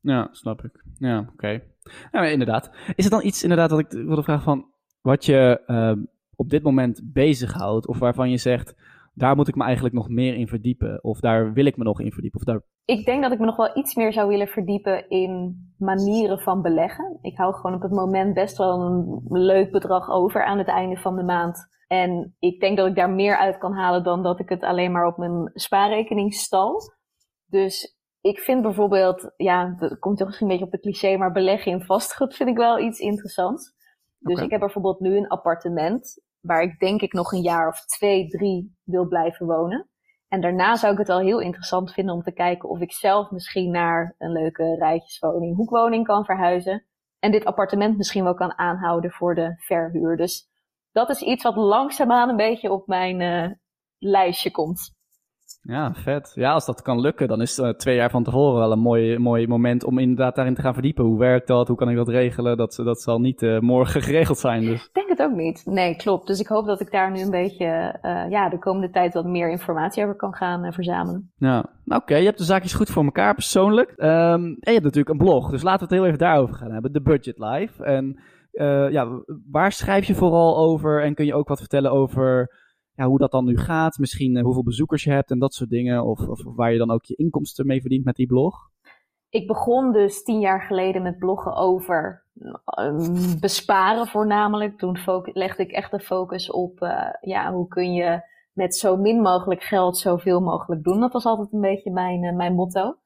[0.00, 0.84] Ja, snap ik.
[0.98, 1.62] Ja, oké.
[2.10, 2.32] Okay.
[2.32, 2.70] Inderdaad.
[2.94, 6.62] Is er dan iets inderdaad dat ik wilde vragen van wat je uh, op dit
[6.62, 8.74] moment bezighoudt of waarvan je zegt,
[9.12, 12.00] daar moet ik me eigenlijk nog meer in verdiepen of daar wil ik me nog
[12.00, 12.40] in verdiepen?
[12.40, 12.62] Of daar...
[12.84, 16.62] Ik denk dat ik me nog wel iets meer zou willen verdiepen in manieren van
[16.62, 17.18] beleggen.
[17.22, 20.96] Ik hou gewoon op het moment best wel een leuk bedrag over aan het einde
[20.96, 24.40] van de maand en ik denk dat ik daar meer uit kan halen dan dat
[24.40, 26.80] ik het alleen maar op mijn spaarrekening stal.
[27.46, 31.32] Dus ik vind bijvoorbeeld, ja, dat komt toch misschien een beetje op de cliché, maar
[31.32, 33.74] beleggen in vastgoed vind ik wel iets interessants.
[34.18, 37.84] Dus ik heb bijvoorbeeld nu een appartement waar ik denk ik nog een jaar of
[37.84, 39.88] twee, drie wil blijven wonen.
[40.28, 43.30] En daarna zou ik het al heel interessant vinden om te kijken of ik zelf
[43.30, 46.86] misschien naar een leuke rijtjeswoning, hoekwoning kan verhuizen.
[47.18, 50.16] En dit appartement misschien wel kan aanhouden voor de verhuur.
[50.16, 50.48] Dus
[50.92, 53.50] dat is iets wat langzaamaan een beetje op mijn uh,
[53.98, 54.94] lijstje komt.
[55.62, 56.32] Ja, vet.
[56.34, 59.18] Ja, als dat kan lukken, dan is uh, twee jaar van tevoren wel een mooi,
[59.18, 61.04] mooi moment om inderdaad daarin te gaan verdiepen.
[61.04, 61.68] Hoe werkt dat?
[61.68, 62.56] Hoe kan ik dat regelen?
[62.56, 64.64] Dat, dat zal niet uh, morgen geregeld zijn.
[64.64, 64.84] Dus.
[64.84, 65.62] Ik denk het ook niet.
[65.64, 66.26] Nee, klopt.
[66.26, 67.98] Dus ik hoop dat ik daar nu een beetje
[68.30, 71.30] ja, de komende tijd wat meer informatie over kan gaan verzamelen.
[71.36, 72.16] Ja, nou, oké.
[72.16, 73.90] Je hebt de zaakjes goed voor elkaar persoonlijk.
[73.90, 75.50] Um, en je hebt natuurlijk een blog.
[75.50, 76.92] Dus laten we het heel even daarover gaan hebben.
[76.92, 77.84] De Budget Life.
[77.84, 78.20] En
[78.90, 81.02] ja, waar schrijf je vooral over?
[81.02, 82.50] En kun je ook wat vertellen over
[83.06, 83.98] hoe dat dan nu gaat?
[83.98, 86.04] Misschien uh, hoeveel bezoekers je hebt en dat soort dingen.
[86.04, 88.70] Of, of, waar je dan ook je inkomsten mee verdient met die blog?
[89.30, 92.24] ik begon dus tien jaar geleden met bloggen over
[92.78, 94.78] um, besparen voornamelijk.
[94.78, 99.20] Toen legde ik echt de focus op uh, ja, hoe kun je met zo min
[99.20, 101.00] mogelijk geld zoveel mogelijk doen.
[101.00, 102.96] Dat was altijd een beetje mijn, mijn motto.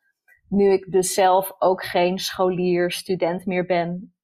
[0.48, 4.14] Nu ik dus zelf ook geen scholier, student meer ben,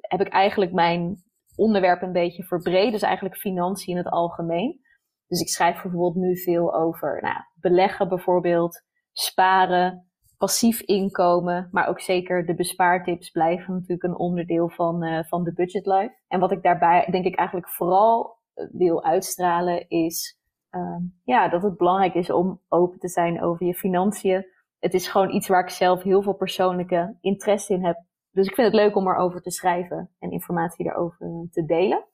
[0.00, 1.22] heb ik eigenlijk mijn
[1.60, 2.92] onderwerp een beetje verbreden.
[2.92, 4.80] Dus eigenlijk financiën in het algemeen.
[5.26, 12.00] Dus ik schrijf bijvoorbeeld nu veel over nou, beleggen bijvoorbeeld, sparen, passief inkomen, maar ook
[12.00, 16.18] zeker de bespaartips blijven natuurlijk een onderdeel van, uh, van de budget life.
[16.28, 20.38] En wat ik daarbij denk ik eigenlijk vooral eh, wil uitstralen is
[20.70, 24.46] uh, ja, dat het belangrijk is om open te zijn over je financiën.
[24.78, 27.96] Het is gewoon iets waar ik zelf heel veel persoonlijke interesse in heb.
[28.32, 32.04] Dus ik vind het leuk om erover te schrijven en informatie daarover eh, te delen.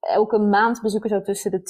[0.00, 1.60] Elke maand bezoeken zo tussen de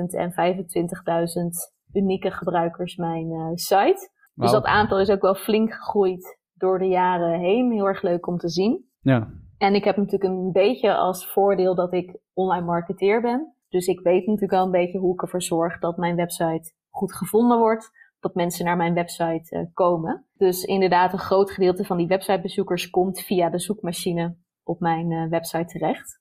[0.00, 4.10] 20.000 en 25.000 unieke gebruikers mijn uh, site.
[4.34, 7.72] Dus dat aantal is ook wel flink gegroeid door de jaren heen.
[7.72, 8.84] Heel erg leuk om te zien.
[9.00, 9.28] Ja.
[9.58, 13.54] En ik heb natuurlijk een beetje als voordeel dat ik online marketeer ben.
[13.68, 17.14] Dus ik weet natuurlijk wel een beetje hoe ik ervoor zorg dat mijn website goed
[17.14, 17.90] gevonden wordt.
[18.20, 20.26] Dat mensen naar mijn website uh, komen.
[20.32, 25.28] Dus inderdaad, een groot gedeelte van die websitebezoekers komt via de zoekmachine op mijn uh,
[25.28, 26.20] website terecht.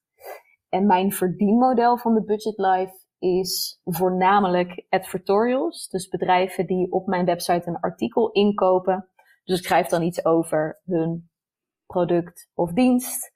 [0.70, 5.88] En mijn verdienmodel van de Budget Life is voornamelijk advertorials.
[5.90, 9.10] Dus bedrijven die op mijn website een artikel inkopen.
[9.44, 11.30] Dus ik schrijf dan iets over hun
[11.86, 13.34] product of dienst.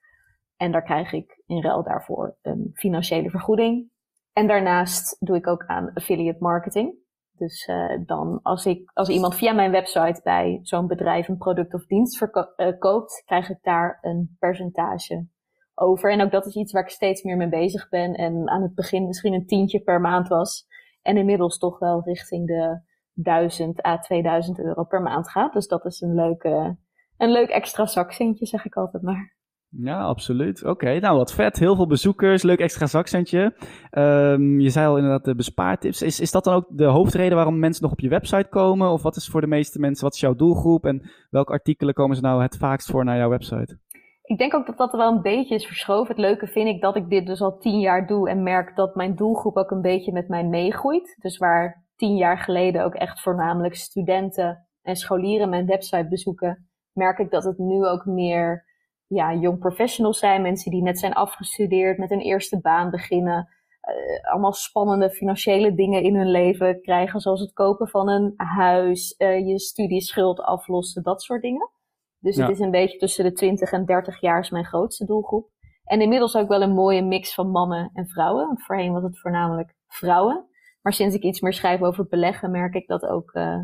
[0.56, 3.90] En daar krijg ik in ruil daarvoor een financiële vergoeding.
[4.32, 6.94] En daarnaast doe ik ook aan affiliate marketing.
[7.40, 11.74] Dus uh, dan als, ik, als iemand via mijn website bij zo'n bedrijf een product
[11.74, 15.26] of dienst verkoopt, uh, krijg ik daar een percentage
[15.74, 16.12] over.
[16.12, 18.14] En ook dat is iets waar ik steeds meer mee bezig ben.
[18.14, 20.66] En aan het begin misschien een tientje per maand was.
[21.02, 22.80] En inmiddels toch wel richting de
[23.12, 25.52] 1000 à 2000 euro per maand gaat.
[25.52, 26.76] Dus dat is een, leuke,
[27.16, 29.36] een leuk extra zakcentje, zeg ik altijd maar.
[29.70, 30.64] Ja, absoluut.
[30.64, 31.58] Oké, nou wat vet.
[31.58, 33.54] Heel veel bezoekers, leuk extra zakcentje.
[33.90, 36.02] Um, je zei al inderdaad de bespaartips.
[36.02, 38.90] Is, is dat dan ook de hoofdreden waarom mensen nog op je website komen?
[38.90, 40.84] Of wat is voor de meeste mensen, wat is jouw doelgroep?
[40.84, 43.78] En welke artikelen komen ze nou het vaakst voor naar jouw website?
[44.30, 46.08] ik denk ook dat dat wel een beetje is verschoven.
[46.08, 48.94] Het leuke vind ik dat ik dit dus al tien jaar doe en merk dat
[48.94, 51.16] mijn doelgroep ook een beetje met mij meegroeit.
[51.18, 57.18] Dus waar tien jaar geleden ook echt voornamelijk studenten en scholieren mijn website bezoeken, merk
[57.18, 58.64] ik dat het nu ook meer
[59.14, 60.42] ja, young professionals zijn.
[60.42, 63.48] Mensen die net zijn afgestudeerd, met een eerste baan beginnen.
[63.88, 69.14] Uh, allemaal spannende financiële dingen in hun leven krijgen, zoals het kopen van een huis,
[69.18, 71.70] uh, je studieschuld aflossen, dat soort dingen.
[72.18, 75.50] Dus het is een beetje tussen de 20 en 30 jaar is mijn grootste doelgroep.
[75.84, 78.46] En inmiddels ook wel een mooie mix van mannen en vrouwen.
[78.46, 80.46] Want voorheen was het voornamelijk vrouwen.
[80.82, 83.60] Maar sinds ik iets meer schrijf over beleggen, merk ik dat ook uh,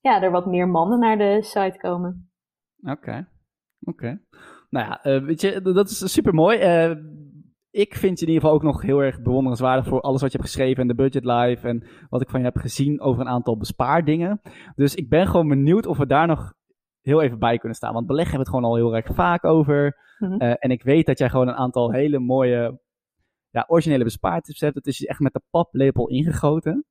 [0.00, 2.30] ja, er wat meer mannen naar de site komen.
[2.82, 3.18] Oké, okay.
[3.80, 3.90] oké.
[3.90, 4.20] Okay.
[4.76, 6.88] Nou ja, uh, weet je, dat is super mooi.
[6.88, 6.96] Uh,
[7.70, 10.38] ik vind je in ieder geval ook nog heel erg bewonderenswaardig voor alles wat je
[10.38, 13.28] hebt geschreven en de budget live en wat ik van je heb gezien over een
[13.28, 14.40] aantal bespaardingen.
[14.74, 16.52] Dus ik ben gewoon benieuwd of we daar nog
[17.00, 17.92] heel even bij kunnen staan.
[17.92, 19.96] Want beleggen hebben we het gewoon al heel erg vaak over.
[20.18, 20.42] Mm -hmm.
[20.42, 22.80] uh, en ik weet dat jij gewoon een aantal hele mooie,
[23.50, 24.74] ja, originele bespaartips hebt.
[24.74, 26.84] Het is echt met de paplepel ingegoten.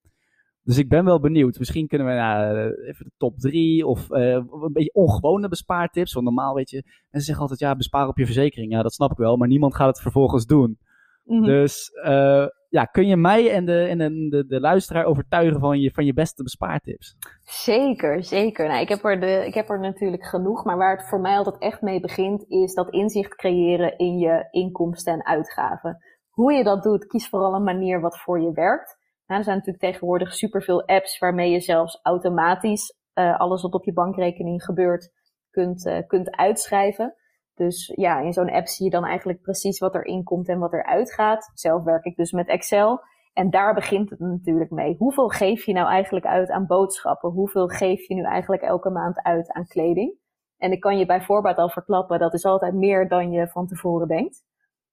[0.66, 1.60] Dus ik ben wel benieuwd.
[1.60, 6.14] Misschien kunnen we uh, even de top drie of uh, een beetje ongewone bespaartips.
[6.14, 8.72] Want normaal weet je, mensen zeggen altijd ja, bespaar op je verzekering.
[8.72, 10.78] Ja, dat snap ik wel, maar niemand gaat het vervolgens doen.
[11.24, 11.46] Mm -hmm.
[11.46, 15.80] Dus uh, ja, kun je mij en, de, en de, de, de, luisteraar overtuigen van
[15.80, 17.16] je, van je beste bespaartips?
[17.44, 18.68] Zeker, zeker.
[18.68, 21.38] Nou, ik, heb er de, ik heb er natuurlijk genoeg, maar waar het voor mij
[21.38, 25.98] altijd echt mee begint, is dat inzicht creëren in je inkomsten en uitgaven.
[26.30, 28.98] Hoe je dat doet, kies vooral een manier wat voor je werkt.
[29.28, 33.86] Nou, er zijn natuurlijk tegenwoordig superveel apps waarmee je zelfs automatisch uh, alles wat op
[33.86, 35.12] je bankrekening gebeurt
[35.50, 37.16] kunt, uh, kunt uitschrijven.
[37.54, 40.74] Dus ja, in zo'n app zie je dan eigenlijk precies wat erin komt en wat
[40.74, 41.52] eruit gaat.
[41.54, 43.02] Zelf werk ik dus met Excel.
[43.34, 44.96] En daar begint het natuurlijk mee.
[44.98, 47.30] Hoeveel geef je nou eigenlijk uit aan boodschappen?
[47.30, 50.18] Hoeveel geef je nu eigenlijk elke maand uit aan kleding?
[50.58, 53.68] En ik kan je bij voorbaat al verklappen, dat is altijd meer dan je van
[53.68, 54.44] tevoren denkt.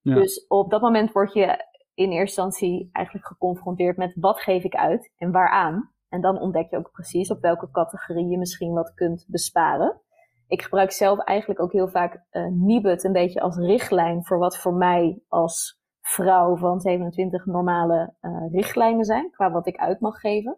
[0.01, 0.15] Ja.
[0.15, 4.75] Dus op dat moment word je in eerste instantie eigenlijk geconfronteerd met wat geef ik
[4.75, 5.91] uit en waaraan.
[6.09, 10.01] En dan ontdek je ook precies op welke categorie je misschien wat kunt besparen
[10.53, 14.57] ik gebruik zelf eigenlijk ook heel vaak uh, Nibud een beetje als richtlijn voor wat
[14.57, 20.19] voor mij als vrouw van 27 normale uh, richtlijnen zijn, qua wat ik uit mag
[20.19, 20.57] geven.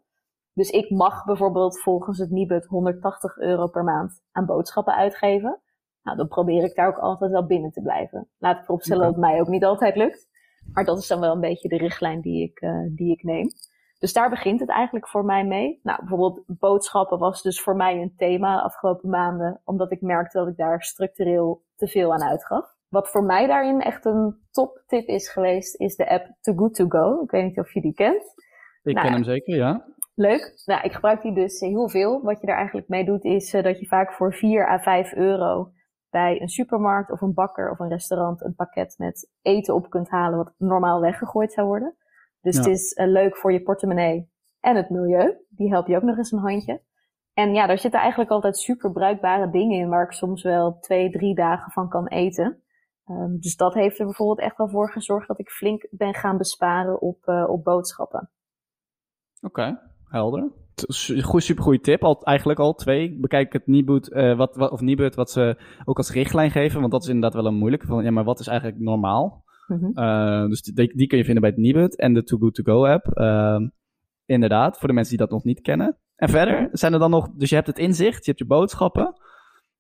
[0.54, 5.62] Dus ik mag bijvoorbeeld volgens het Nibud 180 euro per maand aan boodschappen uitgeven.
[6.02, 8.30] Nou, dan probeer ik daar ook altijd wel binnen te blijven.
[8.38, 10.28] Laat ik erop stellen dat het mij ook niet altijd lukt.
[10.74, 13.50] Maar dat is dan wel een beetje de richtlijn die ik, uh, die ik neem.
[14.00, 15.80] Dus daar begint het eigenlijk voor mij mee.
[15.84, 20.38] Nou, bijvoorbeeld boodschappen was dus voor mij een thema de afgelopen maanden, omdat ik merkte
[20.38, 22.74] dat ik daar structureel te veel aan uitgaf.
[22.90, 26.76] Wat voor mij daarin echt een top tip is geweest, is de app Too Good
[26.76, 27.22] To Go.
[27.24, 28.24] Ik weet niet of je die kent.
[28.84, 29.86] Ik Nou, ken hem zeker, ja.
[30.16, 30.62] Leuk.
[30.66, 32.22] Nou, ik gebruik die dus heel veel.
[32.22, 35.14] Wat je daar eigenlijk mee doet, is eh, dat je vaak voor 4 à 5
[35.14, 35.72] euro
[36.10, 40.10] bij een supermarkt of een bakker of een restaurant een pakket met eten op kunt
[40.10, 41.96] halen wat normaal weggegooid zou worden.
[42.42, 42.62] Dus Ja.
[42.62, 45.38] het is eh, leuk voor je portemonnee en het milieu.
[45.50, 46.82] Die help je ook nog eens een handje.
[47.34, 51.10] En ja, daar zitten eigenlijk altijd super bruikbare dingen in waar ik soms wel twee,
[51.10, 52.64] drie dagen van kan eten.
[53.06, 56.38] Ehm, dus dat heeft er bijvoorbeeld echt wel voor gezorgd dat ik flink ben gaan
[56.38, 58.30] besparen op, eh, op boodschappen.
[59.42, 60.52] Oké, helder.
[60.88, 62.04] Supergoeie tip.
[62.04, 63.18] Al, eigenlijk al twee.
[63.20, 66.80] Bekijk het Nibud, eh wat, wat, of Nibud, wat ze ook als richtlijn geven.
[66.80, 67.86] Want dat is inderdaad wel een moeilijke.
[67.86, 69.44] Van, ja, maar wat is eigenlijk normaal?
[69.68, 69.92] Mhm.
[69.94, 72.64] Eh, dus die, die kun je vinden bij het Nibud en de Too Good To
[72.64, 73.08] Go app.
[73.08, 73.68] Ehm,
[74.26, 75.98] inderdaad, voor de mensen die dat nog niet kennen.
[76.16, 79.14] En verder zijn er dan nog, dus je hebt het inzicht, je hebt je boodschappen.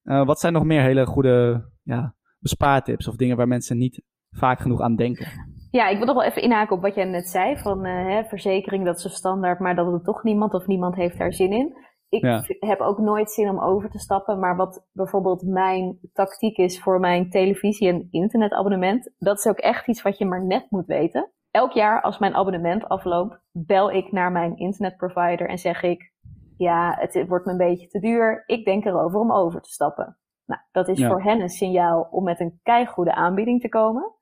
[0.03, 4.59] Eh, wat zijn nog meer hele goede ja, bespaartips of dingen waar mensen niet vaak
[4.59, 5.27] genoeg aan denken?
[5.75, 7.57] Ja, ik wil nog wel even inhaken op wat jij net zei.
[7.57, 10.95] Van eh, hè, verzekering, dat is een standaard, maar dat het toch niemand of niemand
[10.95, 11.77] heeft daar zin in.
[12.09, 12.43] Ik Ja.
[12.59, 14.39] heb ook nooit zin om over te stappen.
[14.39, 19.87] Maar wat bijvoorbeeld mijn tactiek is voor mijn televisie- en internetabonnement, dat is ook echt
[19.87, 21.31] iets wat je maar net moet weten.
[21.51, 26.13] Elk jaar als mijn abonnement afloopt, bel ik naar mijn internetprovider en zeg ik,
[26.57, 28.43] ja, het wordt me een beetje te duur.
[28.45, 30.17] Ik denk erover om over te stappen.
[30.45, 31.07] Nou, dat is Ja.
[31.07, 34.13] voor hen een signaal om met een keigoede aanbieding te komen.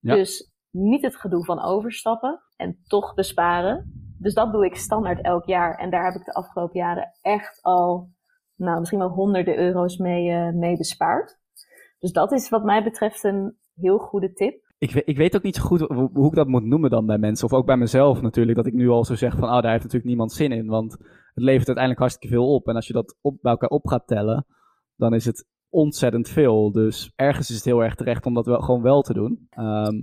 [0.00, 0.14] Ja.
[0.14, 3.92] Dus niet het gedoe van overstappen en toch besparen.
[4.18, 5.74] Dus dat doe ik standaard elk jaar.
[5.74, 8.10] En daar heb ik de afgelopen jaren echt al,
[8.56, 11.38] nou, misschien wel honderden euro's mee, eh, mee bespaard.
[11.98, 14.66] Dus dat is wat mij betreft een heel goede tip.
[14.78, 17.18] Ik ik weet ook niet zo goed hoe, hoe ik dat moet noemen dan bij
[17.18, 17.46] mensen.
[17.46, 18.56] Of ook bij mezelf natuurlijk.
[18.56, 20.66] Dat ik nu al zo zeg van, oh, daar heeft natuurlijk niemand zin in.
[20.66, 22.68] Want het levert uiteindelijk hartstikke veel op.
[22.68, 24.46] En als je dat op, bij elkaar op gaat tellen,
[24.96, 26.72] dan is het ontzettend veel.
[26.72, 29.46] Dus ergens is het heel erg terecht om dat wel, gewoon wel te doen.
[29.50, 29.96] Ehm,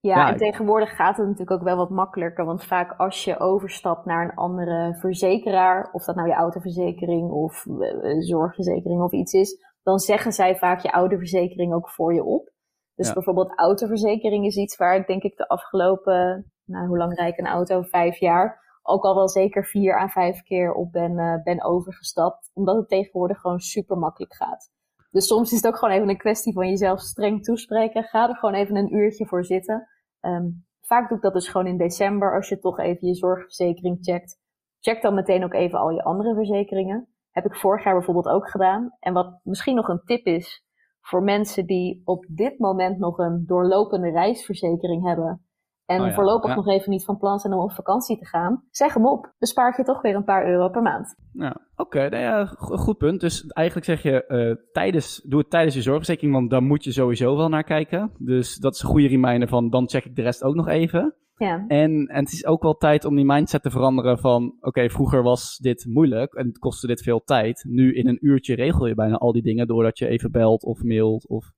[0.00, 2.44] Ja, Ja, en tegenwoordig gaat het natuurlijk ook wel wat makkelijker.
[2.44, 7.66] Want vaak als je overstapt naar een andere verzekeraar, of dat nou je autoverzekering of
[7.66, 12.14] eh, eh, zorgverzekering of iets is, dan zeggen zij vaak je oude verzekering ook voor
[12.14, 12.50] je op.
[12.94, 13.14] Dus Ja.
[13.14, 17.38] bijvoorbeeld autoverzekering is iets waar ik denk ik de afgelopen, nou hoe lang rijd ik
[17.38, 17.82] een auto?
[17.82, 18.68] Vijf jaar.
[18.82, 22.50] Ook al wel zeker vier à vijf keer op ben, eh, ben overgestapt.
[22.52, 24.70] Omdat het tegenwoordig gewoon super makkelijk gaat.
[25.10, 28.04] Dus soms is het ook gewoon even een kwestie van jezelf streng toespreken.
[28.04, 29.88] Ga er gewoon even een uurtje voor zitten.
[30.20, 30.46] Ehm,
[30.80, 34.38] vaak doe ik dat dus gewoon in december als je toch even je zorgverzekering checkt.
[34.80, 37.08] Check dan meteen ook even al je andere verzekeringen.
[37.30, 38.96] Heb ik vorig jaar bijvoorbeeld ook gedaan.
[38.98, 40.64] En wat misschien nog een tip is
[41.00, 45.44] voor mensen die op dit moment nog een doorlopende reisverzekering hebben.
[45.90, 46.56] En Oh ja, voorlopig ja.
[46.56, 48.62] nog even niet van plan zijn om op vakantie te gaan.
[48.70, 49.34] Zeg hem op.
[49.38, 51.16] Bespaart je toch weer een paar euro per maand.
[51.32, 53.20] Ja, oké, nou ja, go- goed punt.
[53.20, 56.92] Dus eigenlijk zeg je, eh, tijdens, doe het tijdens je zorgverzekering, want daar moet je
[56.92, 58.12] sowieso wel naar kijken.
[58.18, 61.14] Dus dat is een goede reminder van, dan check ik de rest ook nog even.
[61.36, 64.88] Ja, En, en het is ook wel tijd om die mindset te veranderen van, oké,
[64.90, 67.64] vroeger was dit moeilijk en het kostte dit veel tijd.
[67.68, 70.82] Nu in een uurtje regel je bijna al die dingen doordat je even belt of
[70.82, 71.50] mailt of...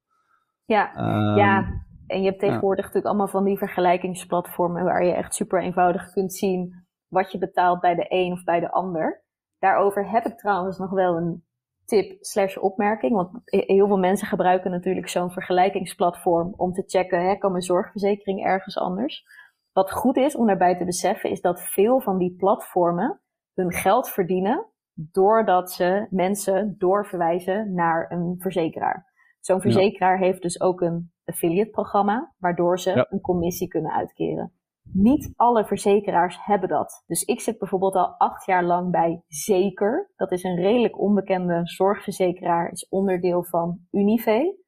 [0.65, 0.95] ja.
[0.95, 5.63] ehm, Ja, en je hebt tegenwoordig natuurlijk allemaal van die vergelijkingsplatformen waar je echt super
[5.63, 9.25] eenvoudig kunt zien wat je betaalt bij de een of bij de ander.
[9.59, 11.45] Daarover heb ik trouwens nog wel een
[11.85, 17.23] tip slash opmerking, want he- heel veel mensen gebruiken natuurlijk zo'n vergelijkingsplatform om te checken,
[17.29, 19.25] hè, kan mijn zorgverzekering ergens anders?
[19.73, 23.21] Wat goed is om daarbij te beseffen is dat veel van die platformen
[23.55, 29.11] hun geld verdienen doordat ze mensen doorverwijzen naar een verzekeraar.
[29.41, 33.07] Zo'n verzekeraar heeft dus ook een affiliate programma, waardoor ze Ja.
[33.11, 34.53] een commissie kunnen uitkeren.
[34.93, 37.03] Niet alle verzekeraars hebben dat.
[37.07, 40.13] Dus ik zit bijvoorbeeld al acht jaar lang bij Zeker.
[40.17, 44.61] Dat is een redelijk onbekende zorgverzekeraar, is onderdeel van Unive.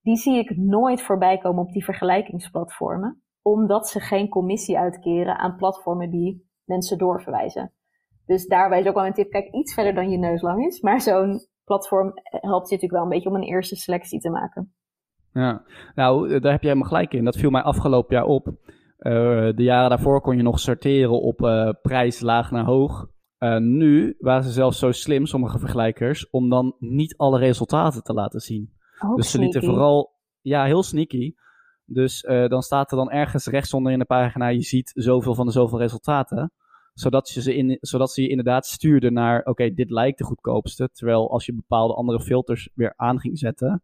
[0.00, 5.56] Die zie ik nooit voorbij komen op die vergelijkingsplatformen, omdat ze geen commissie uitkeren aan
[5.56, 7.72] platformen die mensen doorverwijzen.
[8.26, 10.80] Dus daarbij is ook wel een tip, kijk iets verder dan je neus lang is,
[10.80, 14.74] maar zo'n platform helpt je natuurlijk wel een beetje om een eerste selectie te maken.
[15.32, 15.62] Ja,
[15.94, 17.24] nou, eh, daar heb je helemaal gelijk in.
[17.24, 18.46] Dat viel mij afgelopen jaar op.
[18.98, 19.12] Eh,
[19.54, 23.10] de jaren daarvoor kon je nog sorteren op eh, prijs laag naar hoog.
[23.58, 28.40] Nu waren ze zelfs zo slim, sommige vergelijkers, om dan niet alle resultaten te laten
[28.40, 28.72] zien.
[29.14, 29.78] Dus ze lieten sneaky.
[29.78, 31.34] vooral, ja, heel sneaky.
[31.84, 35.52] Dus dan staat er dan ergens rechtsonder in de pagina, je ziet zoveel van de
[35.52, 36.52] zoveel resultaten.
[36.94, 40.90] Zodat, je ze, in, zodat ze je inderdaad stuurden naar, oké, dit lijkt de goedkoopste.
[40.92, 43.82] Terwijl als je bepaalde andere filters weer aan ging zetten,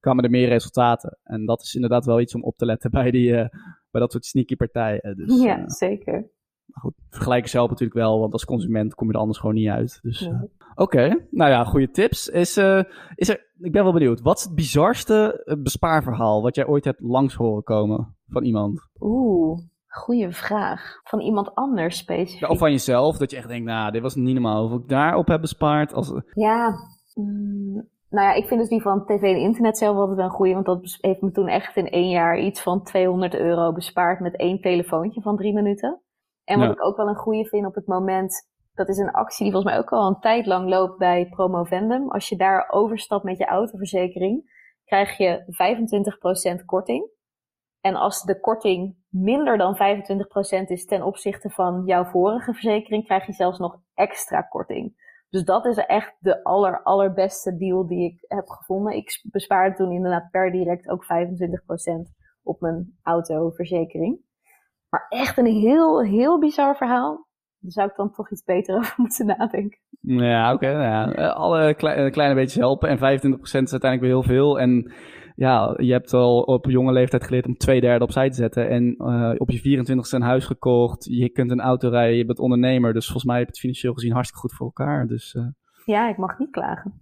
[0.00, 1.18] kwamen er meer resultaten.
[1.22, 3.48] En dat is inderdaad wel iets om op te letten bij, die, eh,
[3.90, 5.16] bij dat soort sneaky partijen.
[5.16, 6.30] Dus, Ja, eh, zeker.
[6.66, 9.68] Maar goed, vergelijken zelf natuurlijk wel, want als consument kom je er anders gewoon niet
[9.68, 9.98] uit.
[10.02, 10.30] Dus,
[10.74, 12.28] Oké, nou ja, goede tips.
[12.28, 12.82] Is, uh,
[13.14, 17.00] is er, ik ben wel benieuwd, wat is het bizarste bespaarverhaal wat jij ooit hebt
[17.00, 18.88] langs horen komen van iemand?
[19.00, 19.58] Oeh,
[19.90, 21.00] goede vraag.
[21.02, 22.40] Van iemand anders specifiek?
[22.40, 24.64] Ja, of van jezelf, dat je echt denkt, nou, dit was niet normaal.
[24.64, 25.92] Of ik daarop heb bespaard.
[25.92, 26.12] Als...
[26.34, 26.74] Ja,
[27.14, 30.32] mm, nou ja, ik vind dus die van tv en internet zelf altijd wel een
[30.32, 30.54] goede.
[30.54, 34.36] Want dat heeft me toen echt in één jaar iets van 200 euro bespaard met
[34.36, 36.00] één telefoontje van drie minuten.
[36.44, 39.44] En wat ik ook wel een goede vind op het moment, dat is een actie
[39.44, 42.10] die volgens mij ook al een tijd lang loopt bij Promovendum.
[42.10, 44.50] Als je daar overstapt met je autoverzekering,
[44.84, 45.44] krijg je
[46.60, 47.08] 25% korting.
[47.80, 53.26] En als de korting minder dan 25% is ten opzichte van jouw vorige verzekering, krijg
[53.26, 54.94] je zelfs nog extra korting.
[55.30, 58.96] Dus dat is echt de aller, allerbeste deal die ik heb gevonden.
[58.96, 61.08] Ik bespaarde toen inderdaad per direct ook 25%
[62.42, 64.18] op mijn autoverzekering.
[64.88, 67.28] Maar echt een heel, heel bizar verhaal.
[67.58, 69.78] Daar zou ik dan toch iets beter over moeten nadenken.
[70.00, 70.72] Ja, oké.
[70.72, 71.28] Nou ja.
[71.28, 72.88] Alle kleine, kleine beetjes helpen.
[72.88, 73.00] En 25%
[73.40, 74.60] is uiteindelijk weer heel veel.
[74.60, 74.92] En
[75.40, 78.68] ja, je hebt al op jonge leeftijd geleerd om twee derde opzij te zetten.
[78.68, 81.04] En uh, op je 24ste een huis gekocht.
[81.04, 82.92] Je kunt een auto rijden, je bent ondernemer.
[82.92, 85.06] Dus volgens mij heb je het financieel gezien hartstikke goed voor elkaar.
[85.06, 85.46] Dus, uh...
[85.84, 86.92] Ja, ik mag niet klagen.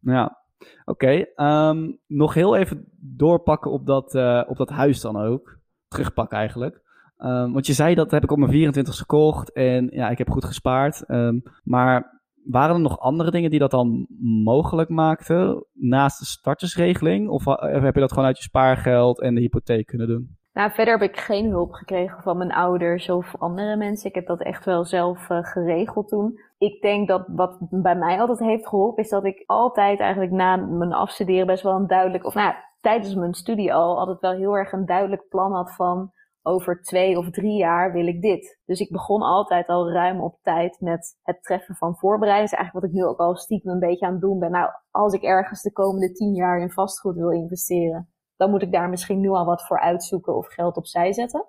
[0.00, 0.38] Ja,
[0.84, 1.26] oké.
[1.34, 5.58] Okay, um, nog heel even doorpakken op dat, uh, op dat huis dan ook.
[5.88, 6.80] Terugpakken eigenlijk.
[7.18, 9.52] Um, want je zei dat heb ik op mijn 24ste gekocht.
[9.52, 11.04] En ja, ik heb goed gespaard.
[11.08, 12.17] Um, maar
[12.50, 14.06] waren er nog andere dingen die dat dan
[14.44, 17.28] mogelijk maakten naast de startersregeling?
[17.28, 20.36] Of heb je dat gewoon uit je spaargeld en de hypotheek kunnen doen?
[20.52, 24.08] Nou, verder heb ik geen hulp gekregen van mijn ouders of andere mensen.
[24.08, 26.40] Ik heb dat echt wel zelf uh, geregeld toen.
[26.58, 30.56] Ik denk dat wat bij mij altijd heeft geholpen, is dat ik altijd eigenlijk na
[30.56, 34.56] mijn afstuderen best wel een duidelijk, of nou, tijdens mijn studie al, altijd wel heel
[34.56, 36.12] erg een duidelijk plan had van
[36.48, 38.60] over twee of drie jaar wil ik dit.
[38.64, 42.56] Dus ik begon altijd al ruim op tijd met het treffen van voorbereidingen.
[42.56, 44.50] Eigenlijk wat ik nu ook al stiekem een beetje aan het doen ben.
[44.50, 48.72] Nou, als ik ergens de komende tien jaar in vastgoed wil investeren, dan moet ik
[48.72, 51.46] daar misschien nu al wat voor uitzoeken of geld opzij zetten.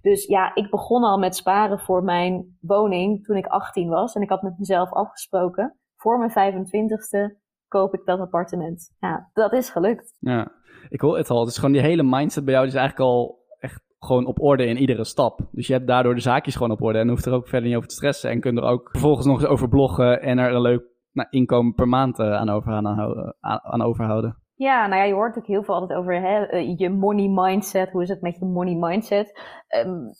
[0.00, 4.14] Dus ja, ik begon al met sparen voor mijn woning toen ik 18 was.
[4.14, 8.94] En ik had met mezelf afgesproken, voor mijn 25ste koop ik dat appartement.
[8.98, 10.16] Ja, dat is gelukt.
[10.18, 10.52] Ja,
[10.88, 11.46] ik hoor het al.
[11.46, 13.38] Is gewoon die hele mindset bij jou, is eigenlijk al
[13.98, 15.40] gewoon op orde in iedere stap.
[15.52, 17.76] Dus je hebt daardoor de zaakjes gewoon op orde en hoeft er ook verder niet
[17.76, 18.30] over te stressen.
[18.30, 20.82] En kunt er ook vervolgens nog eens over bloggen en er een leuk
[21.12, 24.36] nou, inkomen per maand uh, aan, over, aan, aan, overhouden.
[24.54, 27.90] Ja, nou ja, je hoort ook heel veel altijd over hè, eh, je money mindset.
[27.90, 29.40] Hoe is het met je money mindset?
[29.86, 30.10] Um,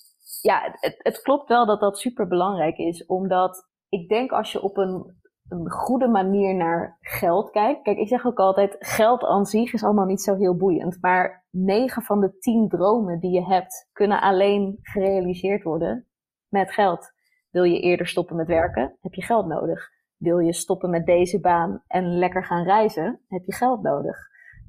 [0.42, 4.62] ja, het, het klopt wel dat dat super belangrijk is, omdat ik denk als je
[4.62, 5.17] op een
[5.48, 7.82] een goede manier naar geld kijkt.
[7.82, 10.98] Kijk, ik zeg ook altijd, geld aan zich is allemaal niet zo heel boeiend.
[11.00, 16.06] Maar 9 van de 10 dromen die je hebt, kunnen alleen gerealiseerd worden
[16.48, 17.12] met geld.
[17.50, 19.88] Wil je eerder stoppen met werken, heb je geld nodig.
[20.16, 24.16] Wil je stoppen met deze baan en lekker gaan reizen, heb je geld nodig.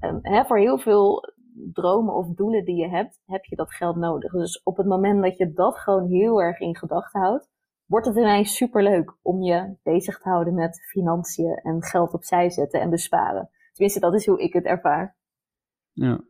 [0.01, 1.33] Um, hè, voor heel veel
[1.73, 4.31] dromen of doelen die je hebt, heb je dat geld nodig.
[4.31, 7.48] Dus op het moment dat je dat gewoon heel erg in gedachten houdt,
[7.89, 12.81] wordt het ineens superleuk om je bezig te houden met financiën en geld opzij zetten
[12.81, 13.49] en besparen.
[13.73, 15.17] Tenminste, dat is hoe ik het ervaar.
[15.91, 16.21] Ja,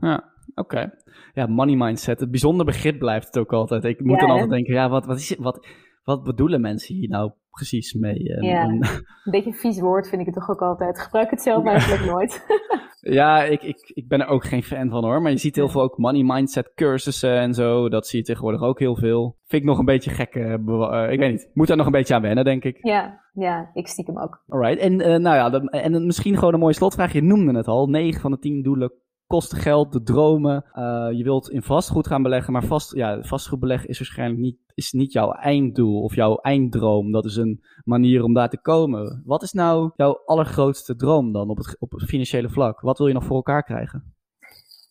[0.00, 0.32] ja.
[0.54, 0.90] Oké.
[1.32, 2.20] Ja, money mindset.
[2.20, 3.84] Het bijzonder begrip blijft het ook altijd.
[3.84, 5.66] Ik moet dan altijd denken, ja, wat, wat, is, wat,
[6.04, 8.22] wat bedoelen mensen hier nou precies mee?
[8.22, 8.70] Ja, en...
[8.70, 11.00] een beetje een vies woord vind ik het toch ook altijd.
[11.00, 12.44] Gebruik het zelf eigenlijk nooit.
[13.18, 15.22] ja, ik, ik, ik ben er ook geen fan van hoor.
[15.22, 17.88] Maar je ziet heel veel ook money mindset cursussen en zo.
[17.88, 19.36] Dat zie je tegenwoordig ook heel veel.
[19.46, 20.34] Vind ik nog een beetje gek.
[20.34, 21.50] Uh, ik weet niet.
[21.54, 22.78] Moet daar nog een beetje aan wennen, denk ik.
[22.86, 24.42] Ja, ja ik stiekem ook.
[24.48, 24.78] Alright.
[24.78, 27.12] En uh, nou ja, dat, en misschien gewoon een mooie slotvraag.
[27.12, 27.86] Je noemde het al.
[27.86, 28.92] 9 van de 10 doelen
[29.26, 30.64] kosten geld, de dromen.
[30.74, 34.58] Uh, je wilt in vastgoed gaan beleggen, maar vast, ja, vastgoed beleggen is waarschijnlijk niet,
[34.74, 37.12] is niet jouw einddoel of jouw einddroom.
[37.12, 39.22] Dat is een manier om daar te komen.
[39.24, 42.80] Wat is nou jouw allergrootste droom dan op het, op financiële vlak?
[42.80, 44.14] Wat wil je nog voor elkaar krijgen?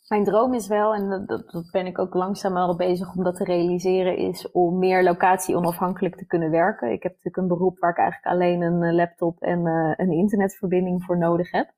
[0.08, 3.36] Mijn droom is wel, en dat, dat ben ik ook langzaam al bezig om dat
[3.36, 6.92] te realiseren, is om meer locatie onafhankelijk te kunnen werken.
[6.92, 10.12] Ik heb natuurlijk een beroep waar ik eigenlijk alleen een eh, laptop en uh, een
[10.12, 11.74] internetverbinding voor nodig heb.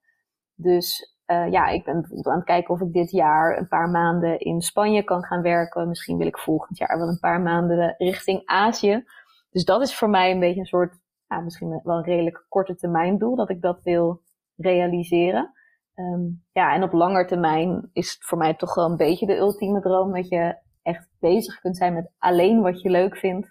[0.56, 3.90] Dus uh, ja, ik ben bijvoorbeeld aan het kijken of ik dit jaar een paar
[3.90, 5.88] maanden in Spanje kan gaan werken.
[5.88, 9.04] Misschien wil ik volgend jaar wel een paar maanden richting Azië.
[9.50, 10.94] Dus dat is voor mij een beetje een soort,
[11.28, 14.22] ja, misschien wel een redelijk korte termijn doel, dat ik dat wil
[14.56, 15.54] realiseren.
[15.96, 19.38] Um, ja, en op langer termijn is het voor mij toch wel een beetje de
[19.38, 23.50] ultieme droom dat je echt bezig kunt zijn met alleen wat je leuk vindt.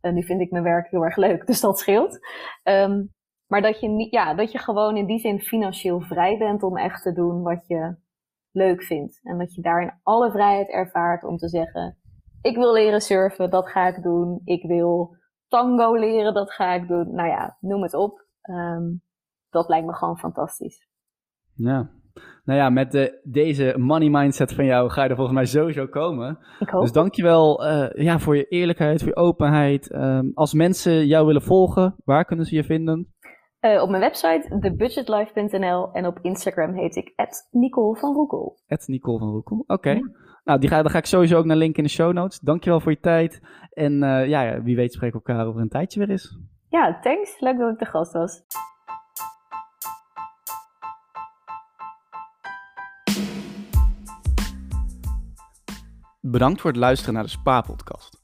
[0.00, 2.18] En nu vind ik mijn werk heel erg leuk, dus dat scheelt.
[2.64, 3.14] Um,
[3.46, 6.76] maar dat je, niet, ja, dat je gewoon in die zin financieel vrij bent om
[6.76, 7.96] echt te doen wat je
[8.50, 9.20] leuk vindt.
[9.22, 11.98] En dat je daarin alle vrijheid ervaart om te zeggen:
[12.42, 14.40] ik wil leren surfen, dat ga ik doen.
[14.44, 15.16] Ik wil
[15.48, 17.14] tango leren, dat ga ik doen.
[17.14, 18.26] Nou ja, noem het op.
[18.40, 18.84] Ehm,
[19.50, 20.88] dat lijkt me gewoon fantastisch.
[21.54, 21.90] Ja,
[22.44, 25.86] nou ja, met de, deze money mindset van jou ga je er volgens mij sowieso
[25.86, 26.38] komen.
[26.58, 29.94] Ik hoop Dus dankjewel uh, ja, voor je eerlijkheid, voor je openheid.
[29.94, 33.14] Um, als mensen jou willen volgen, waar kunnen ze je vinden?
[33.66, 37.12] Uh, op mijn website, thebudgetlife.nl en op Instagram heet ik
[37.50, 38.56] Nicole van Roekel.
[38.86, 39.72] Nicole van Roekel, oké.
[39.72, 39.94] Okay.
[39.94, 40.10] Ja.
[40.44, 42.38] Nou, die ga, daar ga ik sowieso ook naar linken in de show notes.
[42.38, 43.40] Dankjewel voor je tijd.
[43.70, 46.38] En uh, ja, wie weet spreken we elkaar over een tijdje weer eens.
[46.68, 47.40] Ja, thanks.
[47.40, 48.42] Leuk dat ik de gast was.
[56.20, 58.15] Bedankt voor het luisteren naar de Spa-podcast.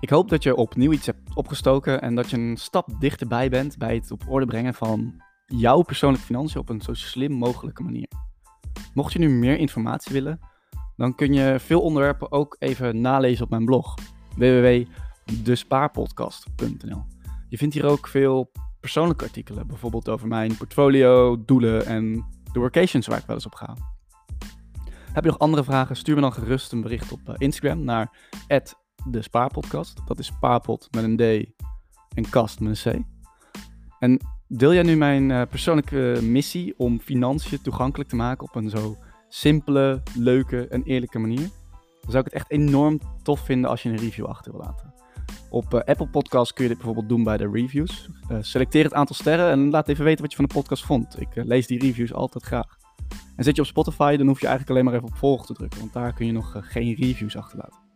[0.00, 3.78] Ik hoop dat je opnieuw iets hebt opgestoken en dat je een stap dichterbij bent
[3.78, 8.08] bij het op orde brengen van jouw persoonlijke financiën op een zo slim mogelijke manier.
[8.94, 10.40] Mocht je nu meer informatie willen,
[10.96, 13.94] dan kun je veel onderwerpen ook even nalezen op mijn blog
[14.36, 17.04] www.despaarpodcast.nl.
[17.48, 23.06] Je vindt hier ook veel persoonlijke artikelen, bijvoorbeeld over mijn portfolio, doelen en de workations
[23.06, 23.76] waar ik wel eens op ga.
[25.12, 25.96] Heb je nog andere vragen?
[25.96, 28.18] Stuur me dan gerust een bericht op eh, Instagram naar
[29.06, 30.00] de Spaarpodcast.
[30.06, 31.50] Dat is spaarpot met een D
[32.14, 33.04] en kast met een C.
[33.98, 38.70] En deel jij nu mijn uh, persoonlijke missie om financiën toegankelijk te maken op een
[38.70, 38.96] zo
[39.28, 41.48] simpele, leuke en eerlijke manier?
[42.00, 44.94] Dan zou ik het echt enorm tof vinden als je een review achter wil laten.
[45.50, 48.08] Op uh, Apple Podcasts kun je dit bijvoorbeeld doen bij de reviews.
[48.30, 51.20] Uh, selecteer het aantal sterren en laat even weten wat je van de podcast vond.
[51.20, 52.78] Ik lees die reviews altijd graag.
[53.36, 55.54] En zit je op Spotify, dan hoef je eigenlijk alleen maar even op volgen te
[55.54, 57.89] drukken, want daar kun je nog geen reviews achterlaten.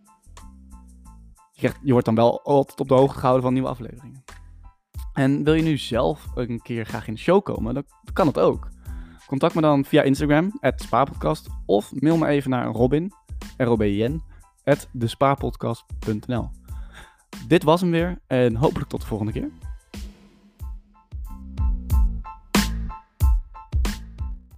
[1.57, 4.25] Je, wordt dan wel altijd op de hoogte gehouden van nieuwe afleveringen.
[5.13, 8.39] En wil je nu zelf een keer graag in de show komen, dan kan het
[8.39, 8.69] ook.
[9.27, 13.13] Contact me dan via Instagram, spaarpodcast, of mail me even naar Robin,
[14.65, 14.89] at.
[17.47, 19.51] Dit was hem weer en hopelijk tot de volgende keer.